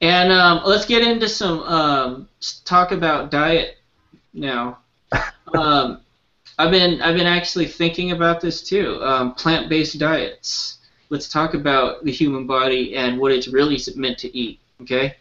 [0.01, 2.29] And um, let's get into some um,
[2.65, 3.77] talk about diet
[4.33, 4.79] now.
[5.53, 6.01] um,
[6.57, 9.01] I've been I've been actually thinking about this too.
[9.01, 10.79] Um, plant-based diets.
[11.09, 14.59] Let's talk about the human body and what it's really meant to eat.
[14.81, 15.15] Okay.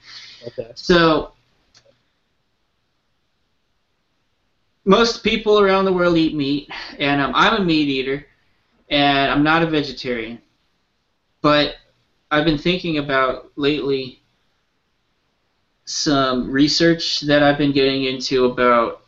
[0.47, 0.73] Okay.
[0.75, 1.33] So
[4.89, 8.27] most people around the world eat meat, and um, I'm a meat eater,
[8.89, 10.41] and I'm not a vegetarian.
[11.43, 11.75] But
[12.31, 14.23] I've been thinking about lately
[15.85, 19.03] some research that I've been getting into about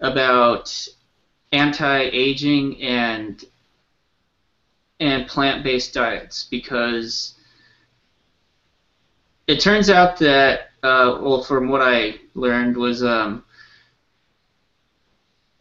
[0.00, 0.88] about
[1.52, 3.44] anti-aging and
[4.98, 7.34] and plant-based diets because
[9.46, 13.44] it turns out that uh, well from what I learned was um,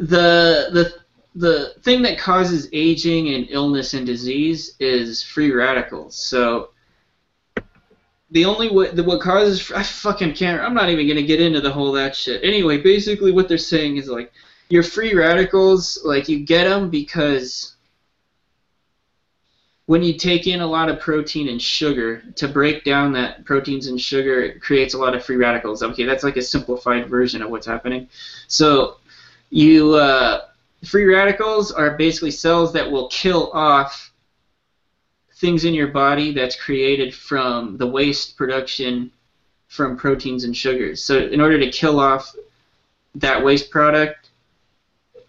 [0.02, 0.94] the the
[1.36, 6.16] the thing that causes aging and illness and disease is free radicals.
[6.16, 6.72] So
[8.32, 11.62] the only way the, what causes I fucking can't I'm not even gonna get into
[11.62, 12.44] the whole that shit.
[12.44, 14.34] Anyway, basically what they're saying is like
[14.70, 17.76] your free radicals like you get them because
[19.86, 23.88] when you take in a lot of protein and sugar to break down that proteins
[23.88, 25.84] and sugar it creates a lot of free radicals.
[25.84, 28.10] Okay, that's like a simplified version of what's happening.
[28.48, 28.98] So
[29.52, 30.46] you uh,
[30.84, 34.12] free radicals are basically cells that will kill off
[35.36, 39.12] things in your body that's created from the waste production
[39.68, 41.04] from proteins and sugars.
[41.04, 42.36] So in order to kill off
[43.16, 44.30] that waste product,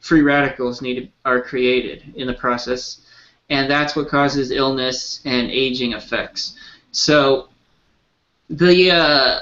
[0.01, 3.03] free radicals need are created in the process,
[3.51, 6.57] and that's what causes illness and aging effects.
[6.93, 7.49] So
[8.51, 9.41] the uh,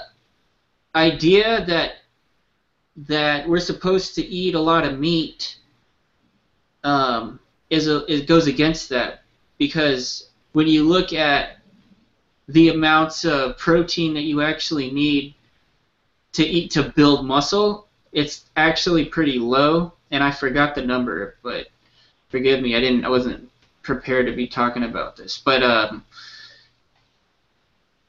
[0.94, 1.94] idea that
[3.06, 5.56] that we're supposed to eat a lot of meat
[6.84, 9.22] um, is a, it goes against that
[9.58, 11.58] because when you look at
[12.48, 15.34] the amounts of protein that you actually need
[16.32, 19.92] to eat to build muscle, it's actually pretty low.
[20.10, 21.68] And I forgot the number, but
[22.28, 23.48] forgive me, I didn't, I wasn't
[23.82, 25.40] prepared to be talking about this.
[25.44, 26.04] But um,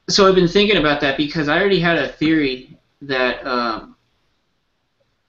[0.08, 3.91] so I've been thinking about that because I already had a theory that um,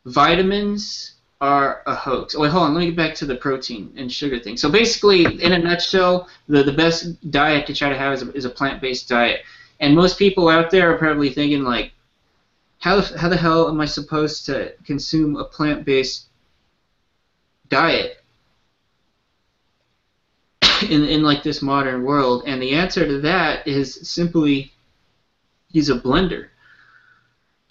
[0.06, 2.38] vitamins are a hoax.
[2.38, 2.74] Wait, hold on.
[2.74, 4.56] Let me get back to the protein and sugar thing.
[4.56, 8.32] So basically, in a nutshell, the, the best diet to try to have is a,
[8.32, 9.42] is a plant-based diet.
[9.80, 11.92] And most people out there are probably thinking like,
[12.80, 16.28] how how the hell am I supposed to consume a plant-based
[17.70, 18.22] diet
[20.89, 22.44] in in like this modern world?
[22.46, 24.72] And the answer to that is simply
[25.72, 26.50] use a blender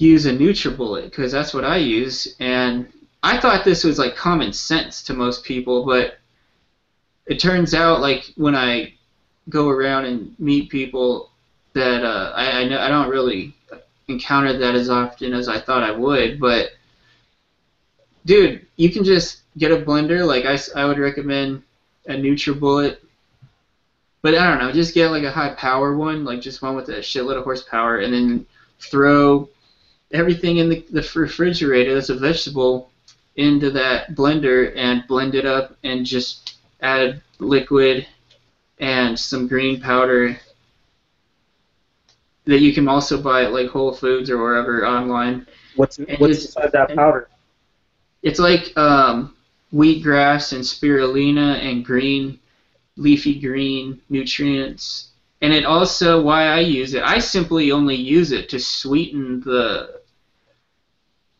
[0.02, 2.34] use a NutriBullet because that's what I use.
[2.40, 6.18] And I thought this was like common sense to most people, but
[7.26, 8.94] it turns out like when I
[9.48, 11.30] go around and meet people
[11.74, 13.54] that uh, I I, know, I don't really
[14.08, 16.40] encounter that as often as I thought I would.
[16.40, 16.70] But
[18.26, 20.26] dude, you can just get a blender.
[20.26, 21.62] Like I, I would recommend
[22.08, 22.98] a NutriBullet.
[24.20, 26.88] But I don't know, just get like a high power one, like just one with
[26.88, 28.46] a shitload of horsepower, and then
[28.78, 29.48] throw
[30.12, 32.90] everything in the, the refrigerator that's a vegetable
[33.36, 38.06] into that blender and blend it up and just add liquid
[38.78, 40.38] and some green powder
[42.44, 45.46] that you can also buy at like Whole Foods or wherever online.
[45.76, 47.28] What's And what's inside that powder?
[48.22, 49.34] It's like um,
[49.72, 52.38] wheatgrass and spirulina and green,
[52.96, 55.08] leafy green nutrients.
[55.40, 60.01] And it also, why I use it, I simply only use it to sweeten the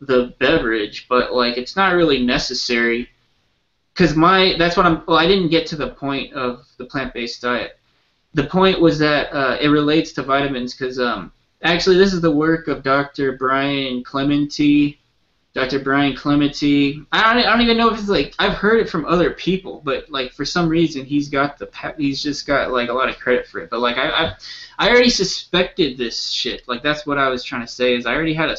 [0.02, 3.08] the beverage, but like it's not really necessary.
[3.94, 5.02] Cause my, that's what I'm.
[5.06, 7.78] Well, I didn't get to the point of the plant-based diet.
[8.34, 10.74] The point was that uh, it relates to vitamins.
[10.74, 11.30] Cause um,
[11.62, 13.36] actually, this is the work of Dr.
[13.36, 14.98] Brian Clementi.
[15.54, 15.80] Dr.
[15.80, 17.04] Brian Clementi.
[17.12, 19.82] I don't, I don't even know if it's like I've heard it from other people,
[19.84, 23.18] but like for some reason he's got the he's just got like a lot of
[23.18, 23.68] credit for it.
[23.68, 24.36] But like I I,
[24.78, 26.66] I already suspected this shit.
[26.66, 28.56] Like that's what I was trying to say is I already had a.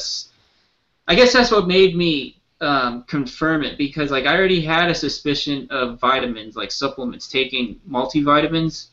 [1.06, 4.94] I guess that's what made me um, confirm it because like I already had a
[4.94, 8.88] suspicion of vitamins like supplements taking multivitamins.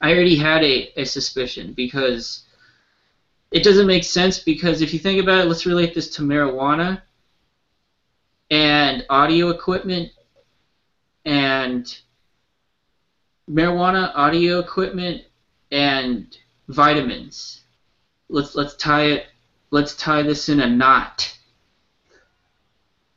[0.00, 2.44] I already had a, a suspicion because
[3.50, 7.02] it doesn't make sense because if you think about it, let's relate this to marijuana
[8.50, 10.10] and audio equipment
[11.24, 11.98] and
[13.50, 15.22] marijuana, audio equipment,
[15.70, 16.36] and
[16.68, 17.62] vitamins.
[18.28, 19.26] Let's let's tie it.
[19.72, 21.34] Let's tie this in a knot.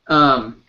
[0.08, 0.64] Um,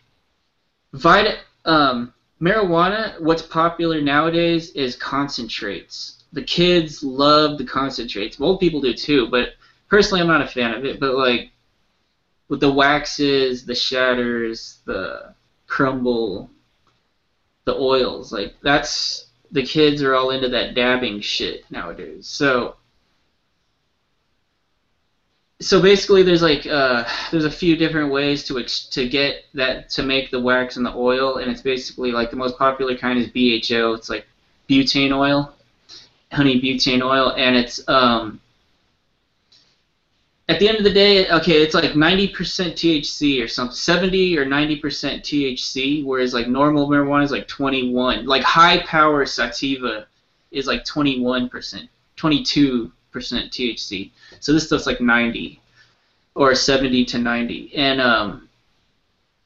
[0.92, 3.20] vita, um, marijuana.
[3.22, 6.26] What's popular nowadays is concentrates.
[6.34, 8.40] The kids love the concentrates.
[8.42, 9.54] Old people do too, but
[9.90, 11.00] personally, I'm not a fan of it.
[11.00, 11.52] But like
[12.50, 15.34] with the waxes, the shatters, the
[15.68, 16.50] crumble,
[17.64, 22.28] the oils, like that's the kids are all into that dabbing shit nowadays.
[22.28, 22.76] So
[25.60, 30.04] so basically there's like uh, there's a few different ways to to get that to
[30.04, 33.28] make the wax and the oil and it's basically like the most popular kind is
[33.30, 34.28] BHO it's like
[34.70, 35.56] butane oil
[36.32, 38.40] honey butane oil and it's um
[40.50, 44.46] at the end of the day okay it's like 90% THC or something 70 or
[44.46, 50.06] 90% THC whereas like normal marijuana is like 21 like high power sativa
[50.52, 51.50] is like 21%
[52.16, 54.12] 22 percent THC.
[54.40, 55.62] So this stuff's like 90
[56.36, 57.76] or 70 to 90.
[57.76, 58.50] And um,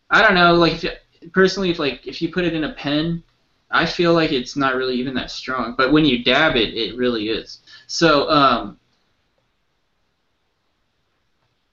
[0.09, 0.91] I don't know, like if you,
[1.34, 3.24] personally, if like if you put it in a pen,
[3.70, 5.76] I feel like it's not really even that strong.
[5.78, 7.59] But when you dab it, it really is.
[7.88, 8.78] So um,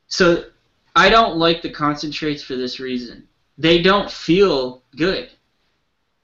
[0.07, 0.45] so
[0.97, 3.29] I don't like the concentrates for this reason.
[3.59, 5.31] They don't feel good.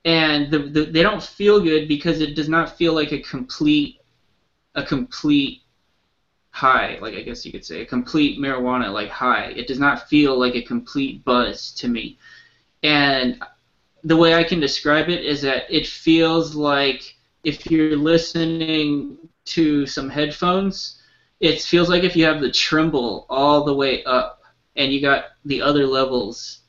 [0.04, 4.00] And the, the, they don't feel good because it does not feel like a complete
[4.74, 5.62] a complete
[6.50, 9.46] high, like I guess you could say, a complete marijuana like high.
[9.56, 12.16] It does not feel like a complete buzz to me.
[12.82, 13.42] And
[14.04, 19.16] the way I can describe it is that it feels like if you're listening
[19.46, 21.00] to some headphones,
[21.40, 24.42] it feels like if you have the tremble all the way up
[24.76, 26.60] and you got the other levels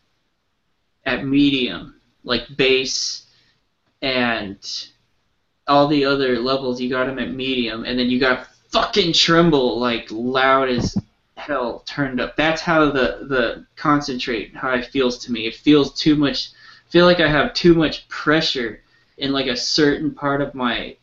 [1.06, 3.28] at medium, like bass
[4.02, 4.88] and
[5.68, 9.80] all the other levels, you got them at medium, and then you got fucking tremble
[9.80, 10.98] like loud as
[11.38, 12.36] hell turned up.
[12.36, 15.48] That's how the the concentrate high feels to me.
[15.48, 16.50] It feels too much.
[16.90, 18.82] feel like I have too much pressure
[19.18, 20.98] in like a certain part of my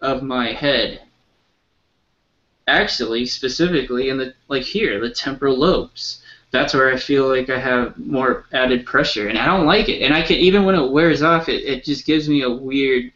[0.00, 1.02] of my head.
[2.66, 6.22] Actually, specifically in the like here, the temporal lobes.
[6.50, 10.02] That's where I feel like I have more added pressure, and I don't like it.
[10.02, 13.10] And I can even when it wears off, it, it just gives me a weird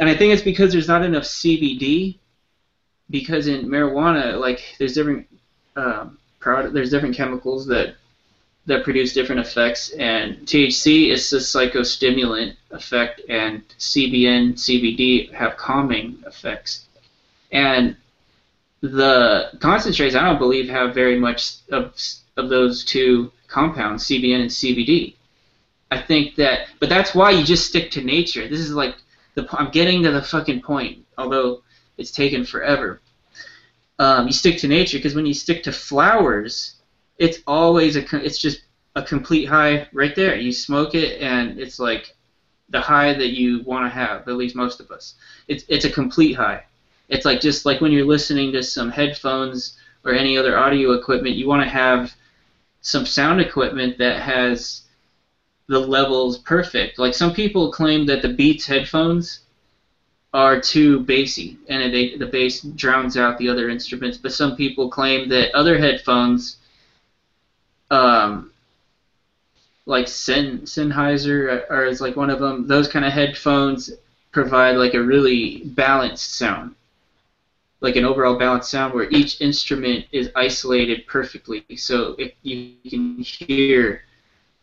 [0.00, 2.16] and I think it's because there's not enough CBD.
[3.10, 5.26] Because in marijuana, like there's different
[5.76, 7.94] um, product, there's different chemicals that
[8.66, 16.22] that produce different effects, and THC is a psychostimulant effect, and CBN, CBD have calming
[16.26, 16.86] effects,
[17.50, 17.96] and
[18.80, 21.94] the concentrates I don't believe have very much of
[22.36, 25.14] of those two compounds, CBN and CBD.
[25.90, 28.46] I think that, but that's why you just stick to nature.
[28.46, 28.94] This is like
[29.34, 31.62] the I'm getting to the fucking point, although
[31.98, 33.00] it's taken forever.
[33.98, 36.76] Um, you stick to nature because when you stick to flowers,
[37.18, 38.62] it's always a it's just
[38.96, 40.36] a complete high right there.
[40.36, 42.16] You smoke it and it's like
[42.70, 44.26] the high that you want to have.
[44.26, 45.14] At least most of us.
[45.48, 46.64] It's it's a complete high.
[47.08, 51.36] It's like just like when you're listening to some headphones or any other audio equipment,
[51.36, 52.14] you want to have
[52.80, 54.82] some sound equipment that has
[55.70, 56.98] the levels perfect.
[56.98, 59.42] Like some people claim that the Beats headphones
[60.34, 64.18] are too bassy and they, the bass drowns out the other instruments.
[64.18, 66.56] But some people claim that other headphones,
[67.92, 68.50] um,
[69.86, 73.92] like Sen, Sennheiser or is like one of them, those kind of headphones
[74.32, 76.74] provide like a really balanced sound.
[77.80, 83.18] Like an overall balanced sound where each instrument is isolated perfectly, so if you can
[83.18, 84.02] hear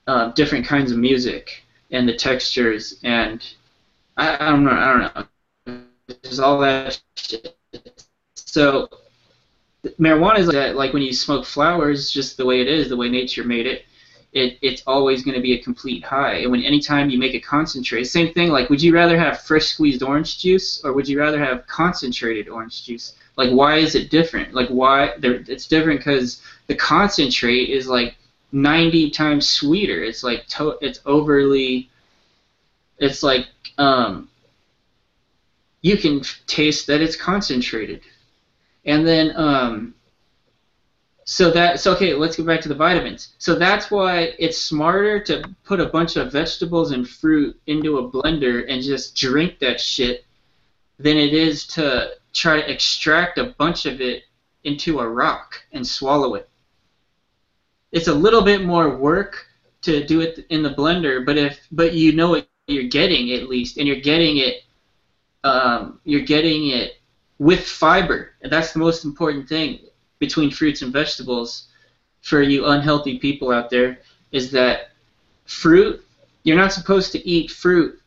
[0.08, 3.46] uh, different kinds of music and the textures and
[4.16, 5.28] I, I don't know I don't
[5.68, 5.84] know
[6.24, 7.56] there's all that shit.
[8.36, 8.90] So
[10.00, 13.10] marijuana is like, like when you smoke flowers, just the way it is, the way
[13.10, 13.86] nature made it.
[14.34, 16.40] It, it's always going to be a complete high.
[16.40, 18.50] And when anytime you make a concentrate, same thing.
[18.50, 22.50] Like, would you rather have fresh squeezed orange juice or would you rather have concentrated
[22.50, 23.16] orange juice?
[23.38, 24.54] Like, why is it different?
[24.54, 25.14] Like, why?
[25.22, 28.16] It's different because the concentrate is like
[28.58, 30.04] 90 times sweeter.
[30.04, 31.90] It's like to- it's overly
[32.98, 33.48] it's like
[33.78, 34.30] um
[35.82, 38.02] you can taste that it's concentrated.
[38.86, 39.94] And then um
[41.26, 43.34] so that so okay, let's go back to the vitamins.
[43.38, 48.10] So that's why it's smarter to put a bunch of vegetables and fruit into a
[48.10, 50.26] blender and just drink that shit
[50.98, 54.24] than it is to try to extract a bunch of it
[54.64, 56.47] into a rock and swallow it
[57.92, 59.46] it's a little bit more work
[59.82, 63.48] to do it in the blender, but if but you know what you're getting at
[63.48, 64.64] least, and you're getting it,
[65.44, 67.00] um, you're getting it
[67.40, 68.34] with fiber.
[68.42, 69.80] And that's the most important thing
[70.20, 71.68] between fruits and vegetables
[72.22, 74.00] for you unhealthy people out there
[74.32, 74.90] is that
[75.46, 76.04] fruit,
[76.44, 78.00] you're not supposed to eat fruit.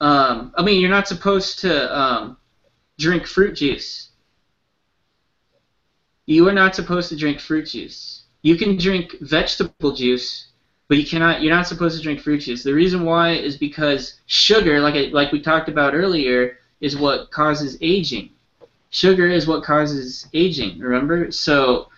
[0.00, 2.36] Um, I mean, you're not supposed to um,
[2.98, 4.10] drink fruit juice.
[6.26, 8.21] You are not supposed to drink fruit juice.
[8.42, 10.48] You can drink vegetable juice,
[10.88, 11.42] but you cannot.
[11.42, 12.62] You're not supposed to drink fruit juice.
[12.62, 17.30] The reason why is because sugar, like I, like we talked about earlier, is what
[17.30, 18.30] causes aging.
[18.90, 20.78] Sugar is what causes aging.
[20.78, 21.88] Remember, so.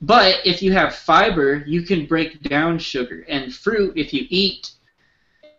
[0.00, 3.24] But if you have fiber, you can break down sugar.
[3.28, 4.72] And fruit, if you eat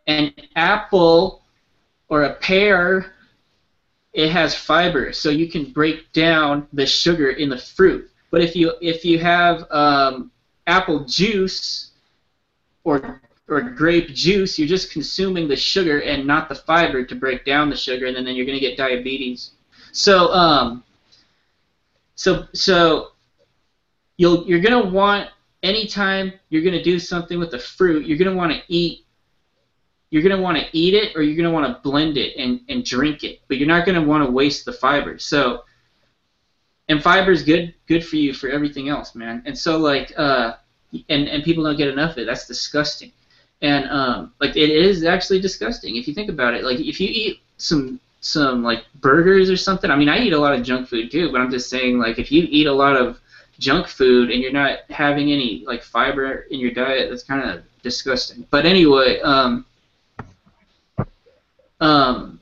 [0.05, 1.41] an apple
[2.09, 3.15] or a pear
[4.15, 8.09] it has fiber, so you can break down the sugar in the fruit.
[8.35, 10.29] But if you if you have um,
[10.67, 11.91] apple juice
[12.83, 17.45] or or grape juice, you're just consuming the sugar and not the fiber to break
[17.45, 19.51] down the sugar, and then, then you're going to get diabetes.
[19.93, 20.83] So um,
[22.15, 23.11] so so
[24.17, 25.29] you'll you're going to want
[25.63, 29.05] anytime you're going to do something with the fruit, you're going to want to eat
[30.09, 32.35] you're going to want to eat it or you're going to want to blend it
[32.35, 35.17] and, and drink it, but you're not going to want to waste the fiber.
[35.19, 35.63] So,
[36.89, 39.41] and fiber is good good for you for everything else, man.
[39.45, 40.55] And so like, uh,
[41.09, 42.25] and and people don't get enough of it.
[42.25, 43.11] That's disgusting.
[43.61, 46.63] And um, like it is actually disgusting if you think about it.
[46.63, 49.91] Like if you eat some some like burgers or something.
[49.91, 52.17] I mean, I eat a lot of junk food too, but I'm just saying like
[52.17, 53.19] if you eat a lot of
[53.59, 57.63] junk food and you're not having any like fiber in your diet, that's kind of
[57.83, 58.45] disgusting.
[58.49, 59.65] But anyway, um,
[61.79, 62.41] um,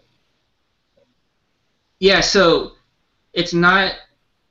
[1.99, 2.73] yeah, so
[3.33, 3.93] it's not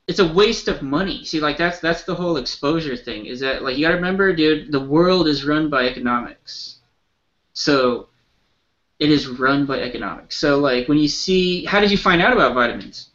[0.07, 1.23] it's a waste of money.
[1.23, 3.25] See, like that's that's the whole exposure thing.
[3.25, 6.79] Is that like you gotta remember, dude, the world is run by economics.
[7.53, 8.07] So
[8.99, 10.37] it is run by economics.
[10.37, 13.09] So like when you see how did you find out about vitamins?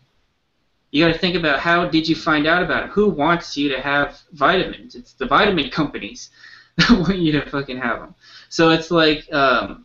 [0.91, 2.91] You gotta think about how did you find out about it?
[2.91, 4.95] Who wants you to have vitamins?
[4.95, 6.31] It's the vitamin companies
[6.77, 8.15] that want you to fucking have them.
[8.49, 9.85] So it's like um,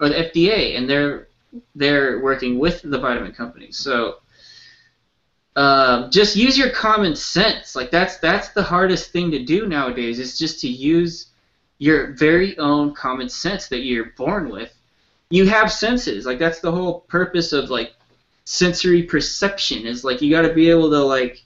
[0.00, 1.28] or the FDA, and they're
[1.76, 3.76] they're working with the vitamin companies.
[3.76, 4.16] So
[5.56, 7.76] uh, just use your common sense.
[7.76, 10.18] Like that's that's the hardest thing to do nowadays.
[10.18, 11.28] Is just to use
[11.78, 14.72] your very own common sense that you're born with.
[15.30, 16.26] You have senses.
[16.26, 17.94] Like that's the whole purpose of like
[18.44, 19.86] sensory perception.
[19.86, 21.42] Is like you got to be able to like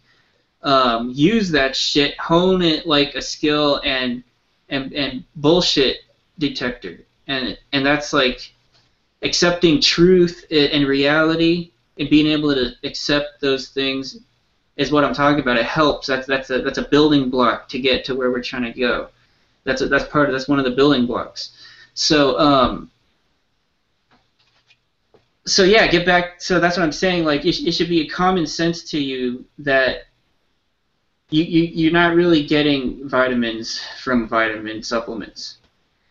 [0.63, 4.23] um, use that shit, hone it like a skill, and
[4.69, 5.99] and and bullshit
[6.39, 8.53] detector and and that's like
[9.23, 14.19] accepting truth and reality and being able to accept those things
[14.77, 15.57] is what I'm talking about.
[15.57, 16.07] It helps.
[16.07, 19.09] That's that's a that's a building block to get to where we're trying to go.
[19.65, 21.51] That's a, that's part of that's one of the building blocks.
[21.95, 22.91] So um.
[25.47, 26.43] So yeah, get back.
[26.43, 27.25] So that's what I'm saying.
[27.25, 30.09] Like it, it should be a common sense to you that
[31.31, 35.59] you, you you're not really getting vitamins from vitamin supplements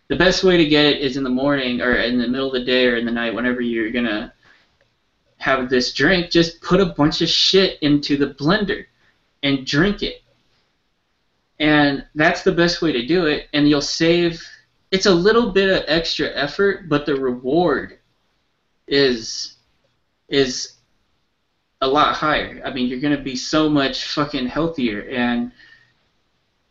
[0.08, 2.54] the best way to get it is in the morning or in the middle of
[2.54, 4.34] the day or in the night whenever you're gonna
[5.38, 8.86] have this drink just put a bunch of shit into the blender
[9.44, 10.22] and drink it.
[11.60, 13.48] And that's the best way to do it.
[13.54, 14.42] And you'll save
[14.92, 18.00] it's a little bit of extra effort but the reward
[18.88, 19.58] is
[20.30, 20.74] is
[21.82, 22.62] a lot higher.
[22.66, 25.52] I mean you're going to be so much fucking healthier and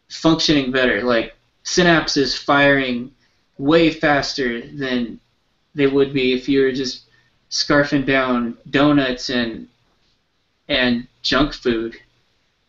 [0.09, 1.03] functioning better.
[1.03, 3.13] Like synapses firing
[3.59, 5.21] way faster than
[5.75, 7.06] they would be if you were just
[7.51, 9.69] scarfing down donuts and
[10.69, 11.97] and junk food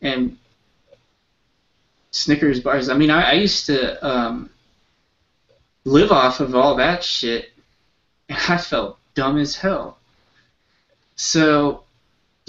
[0.01, 0.37] and
[2.11, 2.89] Snickers bars.
[2.89, 4.49] I mean, I, I used to um,
[5.85, 7.51] live off of all that shit,
[8.29, 9.97] and I felt dumb as hell.
[11.15, 11.83] So,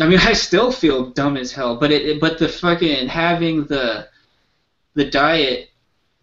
[0.01, 4.09] I mean, I still feel dumb as hell, but it, but the fucking having the
[4.95, 5.71] the diet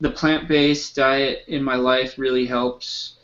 [0.01, 3.15] the plant-based diet in my life really helps.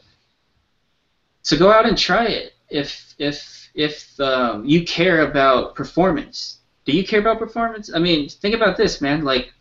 [1.41, 6.59] So go out and try it if if if um, you care about performance.
[6.85, 7.93] Do you care about performance?
[7.93, 9.23] I mean, think about this, man.
[9.23, 9.53] Like,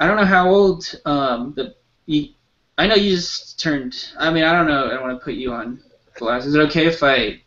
[0.00, 1.74] I don't know how old um, the
[2.06, 2.30] you,
[2.78, 4.12] I know you just turned.
[4.18, 4.86] I mean, I don't know.
[4.86, 5.80] I don't want to put you on
[6.18, 6.46] blast.
[6.46, 7.40] Is it okay if I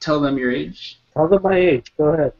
[0.00, 0.98] tell them your age?
[1.14, 1.92] Tell them my age.
[1.96, 2.32] Go ahead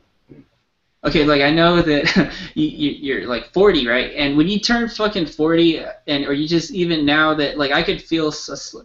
[1.05, 4.13] okay, like I know that you, you're like 40, right?
[4.15, 7.83] And when you turn fucking 40, and or you just even now that like I
[7.83, 8.85] could feel, so,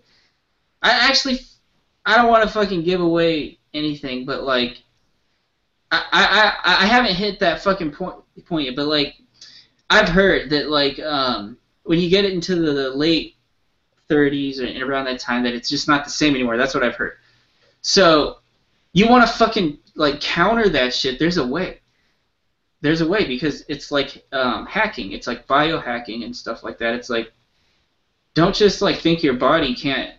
[0.81, 1.39] I actually,
[2.05, 4.83] I don't want to fucking give away anything, but like,
[5.91, 9.15] I, I I haven't hit that fucking point point yet, but like,
[9.89, 13.35] I've heard that like um when you get into the, late
[14.09, 16.57] 30s and around that time that it's just not the same anymore.
[16.57, 17.17] That's what I've heard.
[17.81, 18.37] So
[18.93, 21.79] you want to fucking like counter that shit, there's a way.
[22.81, 25.11] There's a way because it's like um, hacking.
[25.11, 26.93] It's like biohacking and stuff like that.
[26.93, 27.31] It's like
[28.35, 30.13] don't just like think your body can't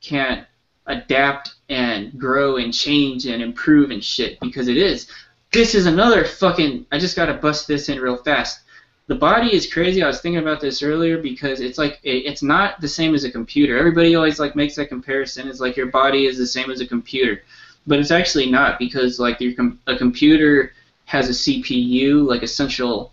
[0.00, 0.46] can't
[0.88, 5.08] adapt and grow and change and improve and shit because it is.
[5.52, 6.86] This is another fucking.
[6.90, 8.60] I just gotta bust this in real fast.
[9.06, 10.02] The body is crazy.
[10.02, 13.24] I was thinking about this earlier because it's like it, it's not the same as
[13.24, 13.78] a computer.
[13.78, 15.48] Everybody always like makes that comparison.
[15.48, 17.42] It's like your body is the same as a computer,
[17.86, 20.72] but it's actually not because like your com- a computer
[21.06, 23.12] has a CPU, like a central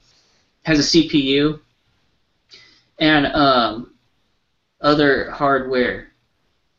[0.63, 1.59] has a CPU,
[2.99, 3.93] and um,
[4.81, 6.11] other hardware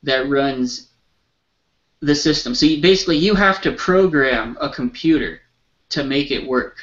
[0.06, 0.88] that runs
[2.00, 2.54] the system.
[2.54, 5.40] So you, basically, you have to program a computer
[5.90, 6.78] to make it work.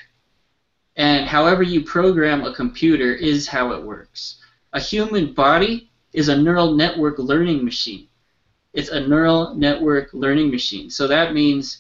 [0.96, 4.40] And however you program a computer is how it works.
[4.74, 8.08] A human body is a neural network learning machine.
[8.74, 10.90] It's a neural network learning machine.
[10.90, 11.80] So that means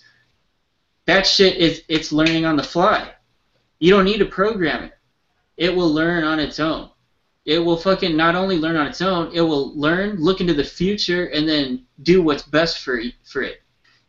[1.06, 3.12] that shit is it's learning on the fly.
[3.80, 4.94] You don't need to program it.
[5.58, 6.90] It will learn on its own.
[7.46, 10.64] It will fucking not only learn on its own, it will learn, look into the
[10.64, 13.62] future, and then do what's best for for it.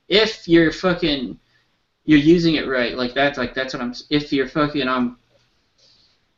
[0.09, 1.39] If you're fucking
[2.05, 3.95] you're using it right, like that's like that's what I'm.
[4.11, 5.19] If you're fucking um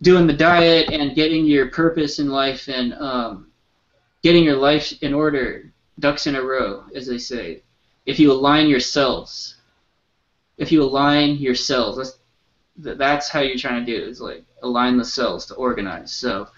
[0.02, 3.48] doing the diet and getting your purpose in life and um,
[4.22, 7.62] getting your life in order, ducks in a row, as they say.
[8.04, 9.56] If you align your cells,
[10.58, 12.18] if you align your cells, that's
[12.78, 14.04] that's how you're trying to do.
[14.04, 16.12] Is like align the cells to organize.
[16.12, 16.48] So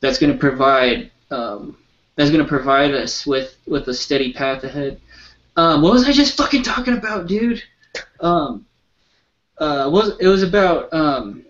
[0.00, 1.76] that's going to provide um,
[2.16, 5.00] that's going to provide us with with a steady path ahead.
[5.56, 7.62] Um, what was I just fucking talking about, dude?
[8.20, 8.66] Um,
[9.58, 11.44] uh, was it was about um,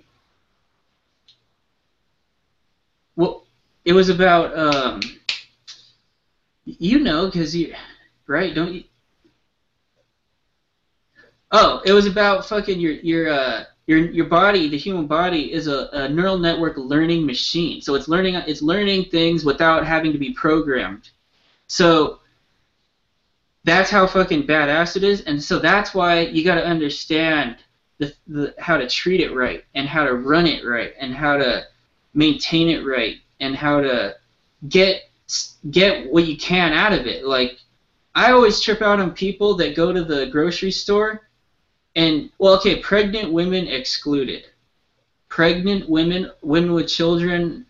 [3.16, 3.44] well,
[3.84, 5.00] it was about um,
[6.64, 7.74] you know, because you
[8.26, 8.84] right, don't you?
[11.50, 15.66] Oh, it was about fucking your your uh your your body, the human body, is
[15.66, 17.80] a, a neural network learning machine.
[17.80, 21.08] So it's learning it's learning things without having to be programmed.
[21.68, 22.20] So
[23.64, 27.56] that's how fucking badass it is, and so that's why you got to understand
[27.96, 31.38] the, the how to treat it right, and how to run it right, and how
[31.38, 31.64] to
[32.12, 34.16] maintain it right, and how to
[34.68, 35.08] get
[35.70, 37.24] get what you can out of it.
[37.24, 37.58] Like
[38.14, 41.27] I always trip out on people that go to the grocery store
[41.96, 44.44] and well, okay, pregnant women excluded.
[45.28, 47.66] Pregnant women, women with children,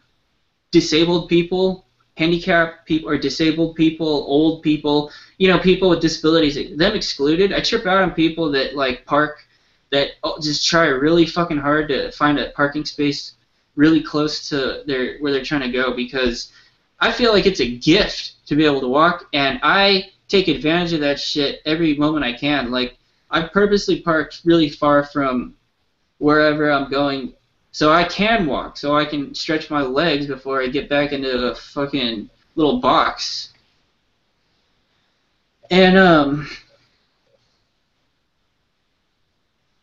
[0.71, 6.95] disabled people, handicapped people, or disabled people, old people, you know, people with disabilities, them
[6.95, 7.53] excluded.
[7.53, 9.47] I trip out on people that like park,
[9.91, 13.35] that oh, just try really fucking hard to find a parking space
[13.77, 16.53] really close to their where they're trying to go because
[17.01, 20.93] I feel like it's a gift to be able to walk, and I take advantage
[20.93, 22.71] of that shit every moment I can.
[22.71, 22.97] Like
[23.31, 25.55] I purposely parked really far from
[26.18, 27.35] wherever I'm going
[27.70, 31.39] so I can walk, so I can stretch my legs before I get back into
[31.39, 33.53] the fucking little box.
[35.70, 36.49] And um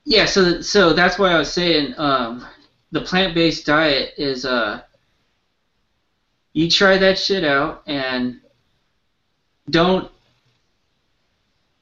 [0.03, 2.45] yeah, so so that's why I was saying um
[2.91, 4.81] the plant-based diet is uh
[6.53, 8.39] you try that shit out and
[9.69, 10.11] don't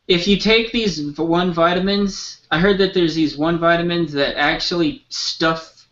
[0.07, 5.05] if you take these one vitamins, I heard that there's these one vitamins that actually
[5.09, 5.87] stuff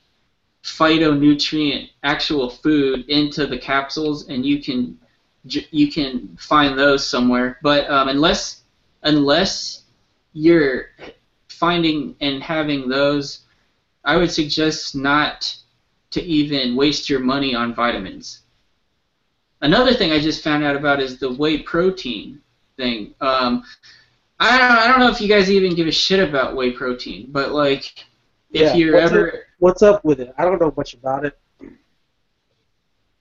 [0.63, 4.97] phytonutrient actual food into the capsules, and you can
[5.43, 7.57] you can find those somewhere.
[7.61, 8.63] But um, unless
[9.03, 9.83] unless
[10.33, 10.89] you're
[11.47, 13.41] finding and having those,
[14.03, 15.55] I would suggest not
[16.11, 18.41] to even waste your money on vitamins.
[19.61, 22.41] Another thing I just found out about is the whey protein
[22.77, 23.13] thing.
[23.21, 23.63] Um,
[24.41, 27.27] I don't, I don't know if you guys even give a shit about whey protein,
[27.29, 28.05] but like,
[28.51, 30.33] if Yeah, you're what's ever, Up, what's up with it?
[30.35, 31.37] I don't know much about it.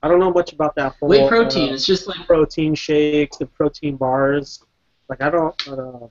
[0.01, 3.37] I don't know much about that whole whey protein, uh, it's just like protein shakes,
[3.37, 4.63] the protein bars.
[5.09, 5.67] Like I don't.
[5.67, 6.07] Uh,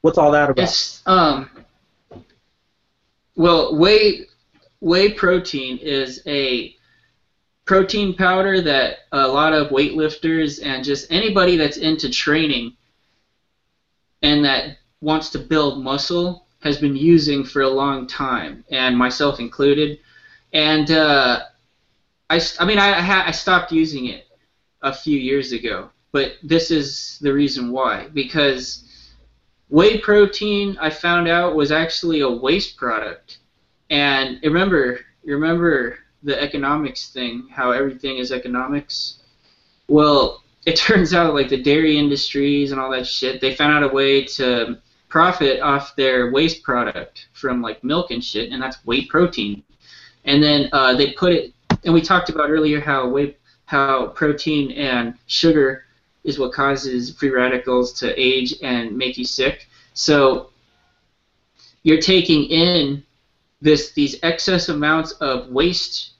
[0.00, 0.64] what's all that about?
[0.64, 1.48] it's um,
[3.36, 4.26] well, whey
[4.80, 6.74] whey protein is a
[7.66, 12.76] protein powder that a lot of weightlifters and just anybody that's into training
[14.26, 19.38] and that wants to build muscle has been using for a long time, and myself
[19.38, 20.00] included.
[20.52, 21.44] And uh,
[22.28, 24.26] I, I mean, I, I stopped using it
[24.82, 28.08] a few years ago, but this is the reason why.
[28.08, 29.12] Because
[29.68, 33.38] whey protein, I found out, was actually a waste product.
[33.90, 39.22] And remember, remember the economics thing, how everything is economics?
[39.86, 43.88] Well, it turns out like the dairy industries and all that shit, they found out
[43.90, 48.84] a way to profit off their waste product from like milk and shit, and that's
[48.84, 49.62] whey protein.
[50.24, 51.54] And then uh, they put it,
[51.84, 53.36] and we talked about earlier how whey,
[53.66, 55.84] how protein and sugar
[56.24, 59.68] is what causes free radicals to age and make you sick.
[59.94, 60.50] So
[61.84, 63.04] you're taking in
[63.60, 66.14] this these excess amounts of waste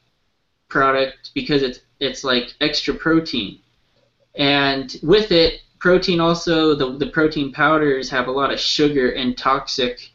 [0.68, 3.58] product because it's it's like extra protein.
[4.36, 9.36] And with it, protein also the, the protein powders have a lot of sugar and
[9.36, 10.10] toxic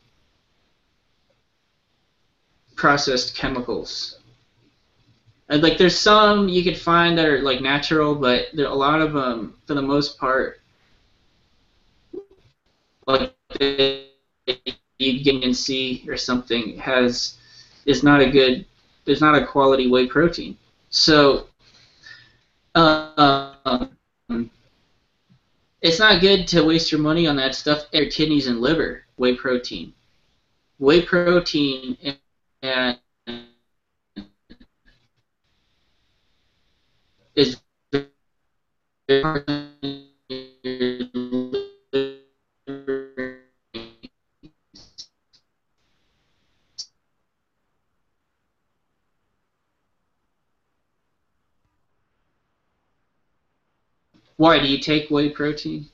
[2.76, 4.20] processed chemicals.
[5.50, 9.02] And like there's some you could find that are like natural, but there a lot
[9.02, 10.62] of them for the most part
[13.08, 13.34] like
[15.00, 17.38] you can see or something has
[17.86, 18.66] is not a good
[19.06, 20.56] there's not a quality whey protein.
[20.90, 21.48] So
[22.76, 23.90] um,
[25.82, 27.86] it's not good to waste your money on that stuff.
[27.92, 29.94] Your kidneys and liver, whey protein,
[30.78, 31.98] whey protein,
[32.62, 32.98] and
[37.36, 37.58] is
[54.42, 55.86] Why do you take whey protein?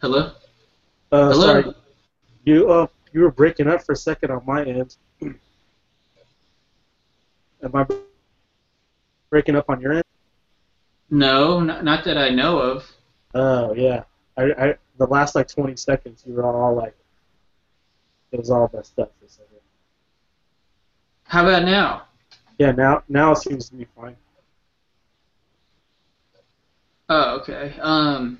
[0.00, 0.32] Hello.
[1.12, 1.46] Uh, Hello?
[1.46, 1.74] Sorry.
[2.42, 4.96] You uh, you were breaking up for a second on my end.
[5.22, 5.30] Am
[7.72, 7.86] I
[9.30, 10.02] breaking up on your end?
[11.08, 12.84] No, not, not that I know of.
[13.34, 14.02] Oh yeah.
[14.36, 16.96] I, I the last like 20 seconds you were all like
[18.32, 19.60] it was all messed up for a second.
[21.22, 22.08] How about now?
[22.58, 24.16] Yeah, now now it seems to be fine.
[27.08, 27.74] Oh, okay.
[27.80, 28.38] Um,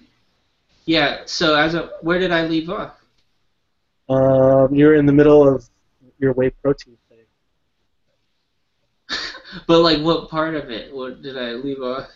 [0.85, 1.23] yeah.
[1.27, 2.95] So as a, where did I leave off?
[4.09, 5.69] Um, you're in the middle of
[6.19, 7.19] your whey protein thing.
[9.67, 10.95] but like, what part of it?
[10.95, 12.09] What did I leave off?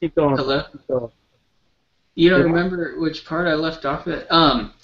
[0.00, 0.36] Keep going.
[0.36, 0.62] Hello.
[0.72, 1.10] Keep going.
[2.14, 2.46] You don't Yeah.
[2.46, 4.30] remember which part I left off at?
[4.30, 4.74] Um,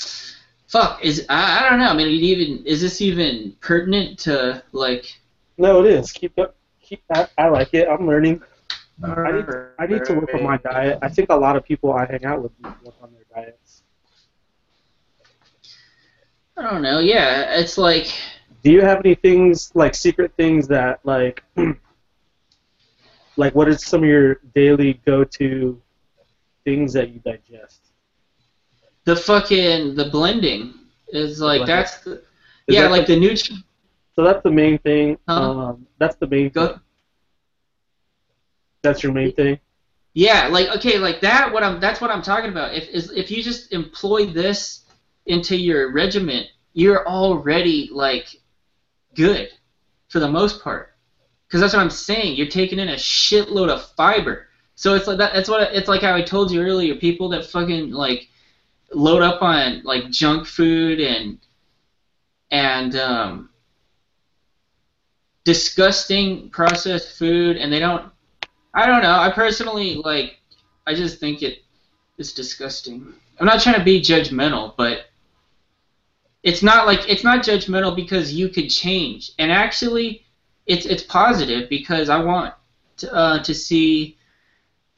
[0.68, 1.05] fuck.
[1.05, 1.89] Is I, I don't know.
[1.89, 5.18] I mean, it even is this even pertinent to like?
[5.59, 6.12] No, it is.
[6.12, 6.55] Keep up.
[6.80, 7.03] Keep.
[7.12, 7.89] I, I like it.
[7.89, 8.43] I'm learning.
[9.03, 9.45] I need,
[9.79, 10.99] I need to work on my diet.
[11.03, 13.45] I think a lot of people I hang out with need to work on their
[13.45, 13.83] diets.
[16.57, 16.99] I don't know.
[16.99, 18.09] Yeah, it's like
[18.65, 21.45] Do you have any things like secret things that like
[23.37, 25.81] like what is some of your daily go-to
[26.65, 27.83] things that you digest?
[29.05, 30.75] the fucking the blending
[31.09, 31.77] is like Blending.
[31.77, 32.23] that's the,
[32.67, 33.57] yeah that like the nutri
[34.15, 35.17] So that's the main thing.
[35.29, 35.41] Huh?
[35.51, 36.51] Um, that's the main.
[36.51, 36.81] Go- Thing.
[38.83, 39.59] That's your main thing.
[40.14, 41.53] Yeah, like okay, like that.
[41.53, 42.74] What I'm that's what I'm talking about.
[42.74, 44.85] If is if you just employ this
[45.26, 48.41] into your regiment, you're already like
[49.14, 49.51] good
[50.09, 50.95] for the most part.
[51.47, 52.37] Because that's what I'm saying.
[52.37, 54.49] You're taking in a shitload of fiber.
[54.74, 55.33] So it's like that.
[55.33, 56.03] That's what it's like.
[56.03, 56.95] How I told you earlier.
[56.95, 58.29] People that fucking like
[58.93, 61.39] load up on like junk food and
[62.51, 63.51] and um,
[65.45, 68.11] disgusting processed food, and they don't
[68.79, 69.11] I don't know.
[69.11, 70.39] I personally like.
[70.87, 71.64] I just think it
[72.16, 73.12] is disgusting.
[73.41, 75.07] I'm not trying to be judgmental, but
[76.45, 80.24] it's not like it's not judgmental because you could change, and actually,
[80.66, 82.55] it's it's positive because I want
[82.99, 84.16] to, uh, to see.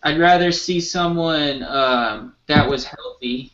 [0.03, 3.51] I'd rather see someone um, that was healthy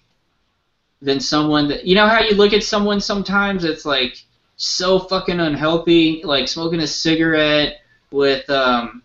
[1.03, 4.25] than someone that you know how you look at someone sometimes it's like
[4.57, 9.03] so fucking unhealthy, like smoking a cigarette with um,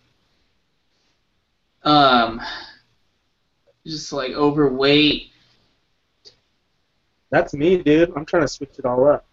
[1.84, 2.40] um,
[3.86, 5.30] just like overweight.
[7.30, 8.12] That's me, dude.
[8.14, 9.24] I'm trying to switch it all up.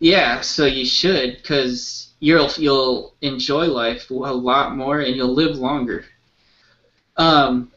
[0.00, 5.56] Yeah, so you should, because you'll you'll enjoy life a lot more and you'll live
[5.56, 6.04] longer.
[7.16, 7.72] Um,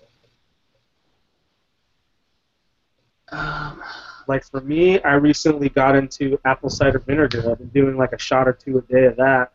[3.32, 3.82] um,
[4.28, 7.52] Like for me, I recently got into apple cider vinegar.
[7.52, 9.52] I've been doing like a shot or two a day of that.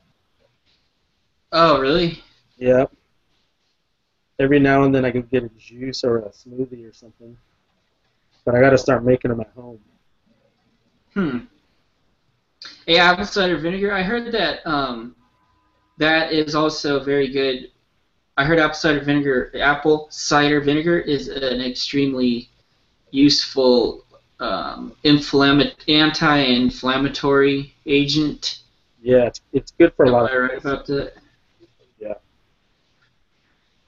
[1.52, 2.22] oh, really?
[2.58, 2.92] Yep.
[4.38, 7.36] Every now and then I can get a juice or a smoothie or something.
[8.44, 9.80] But I got to start making them at home.
[11.14, 11.38] Hmm.
[12.86, 13.92] Yeah, apple cider vinegar.
[13.92, 15.16] I heard that um,
[15.98, 17.70] that is also very good.
[18.36, 19.52] I heard apple cider vinegar.
[19.58, 22.50] Apple cider vinegar is an extremely
[23.10, 24.04] useful
[24.40, 28.60] um, inflamma- anti-inflammatory agent.
[29.02, 31.14] Yeah, it's, it's good for a Am lot I of right about that?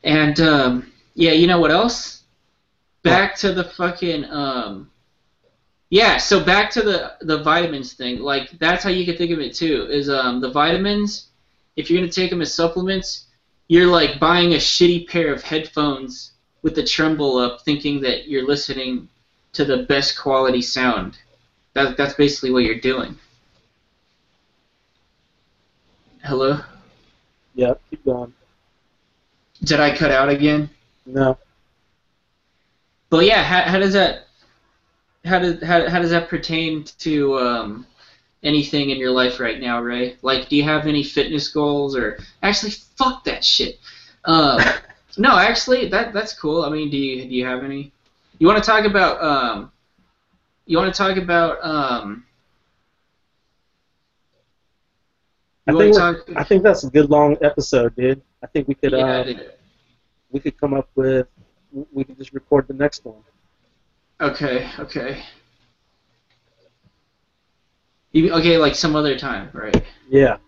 [0.05, 2.19] And um, yeah, you know what else?
[3.03, 4.91] back to the fucking um.
[5.91, 8.21] Yeah, so back to the the vitamins thing.
[8.21, 9.87] Like that's how you can think of it too.
[9.91, 11.29] Is um the vitamins,
[11.77, 13.27] if you're gonna take them as supplements,
[13.69, 16.33] you're like buying a shitty pair of headphones
[16.63, 19.09] with the tremble up, thinking that you're listening
[19.53, 21.19] to the best quality sound.
[21.73, 23.17] That that's basically what you're doing.
[26.23, 26.61] Hello.
[27.55, 28.35] Yeah, keep going.
[29.65, 30.71] Did I cut out again?
[31.07, 31.37] No.
[33.11, 34.27] But yeah, how, how does that
[35.25, 37.87] how does how, how does that pertain to um,
[38.43, 40.17] anything in your life right now, Ray?
[40.23, 43.79] Like, do you have any fitness goals or actually fuck that shit?
[44.25, 44.61] Um,
[45.19, 46.63] no, actually, that that's cool.
[46.63, 47.93] I mean, do you do you have any?
[48.39, 49.73] You want to talk about um,
[50.67, 52.25] you want to talk about um.
[55.69, 55.97] I think
[56.37, 58.23] I think that's a good long episode, dude.
[58.43, 59.53] I think we could yeah, uh, dude.
[60.31, 61.27] we could come up with
[61.93, 63.23] we could just record the next one.
[64.21, 65.23] Okay, okay.
[68.13, 69.77] You, okay, like some other time, right?
[70.09, 70.39] Yeah.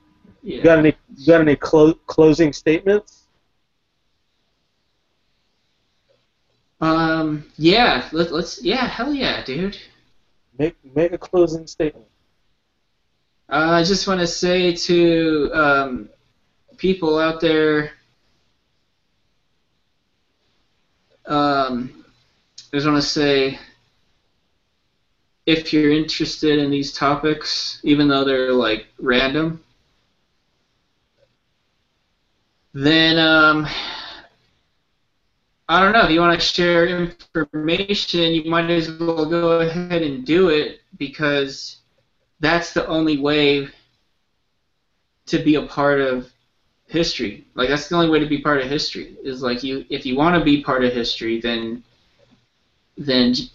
[0.42, 0.56] Yeah.
[0.56, 3.24] You got any you got any clo- closing statements?
[6.80, 7.44] Um.
[7.58, 8.08] Yeah.
[8.12, 8.62] Let, let's.
[8.62, 8.86] Yeah.
[8.86, 9.76] Hell yeah, dude.
[10.58, 12.09] Make make a closing statement.
[13.50, 16.08] Uh, I just want to say to um,
[16.76, 17.90] people out there.
[21.26, 22.04] Um,
[22.72, 23.58] I just want to say,
[25.46, 29.60] if you're interested in these topics, even though they're like random,
[32.72, 33.66] then um,
[35.68, 36.04] I don't know.
[36.04, 40.78] If you want to share information, you might as well go ahead and do it
[40.98, 41.79] because
[42.40, 43.68] that's the only way
[45.26, 46.28] to be a part of
[46.86, 47.44] history.
[47.54, 50.16] Like that's the only way to be part of history is like you if you
[50.16, 51.84] want to be part of history then
[52.98, 53.50] then j-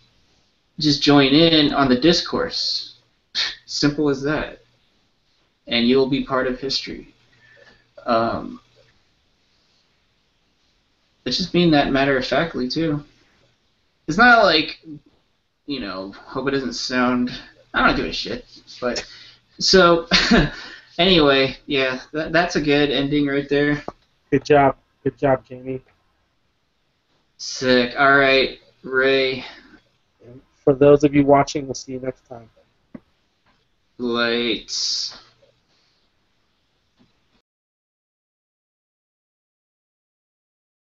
[0.80, 2.96] just join in on the discourse.
[3.66, 4.60] Simple as that.
[5.68, 7.14] And you'll be part of history.
[8.06, 8.62] Um,
[11.26, 13.04] it's just being that matter of factly too.
[14.08, 14.80] It's not like
[15.66, 17.32] you know, hope it doesn't sound
[17.76, 18.46] I don't give a shit.
[18.80, 19.06] But
[19.60, 20.08] so
[20.98, 23.84] anyway, yeah, that, that's a good ending right there.
[24.32, 24.78] Good job.
[25.04, 25.82] Good job, Jamie.
[27.38, 27.94] Sick.
[28.00, 29.46] All right, Ray.
[30.64, 32.50] For those of you watching, we'll see you next time.
[33.98, 35.18] Lights.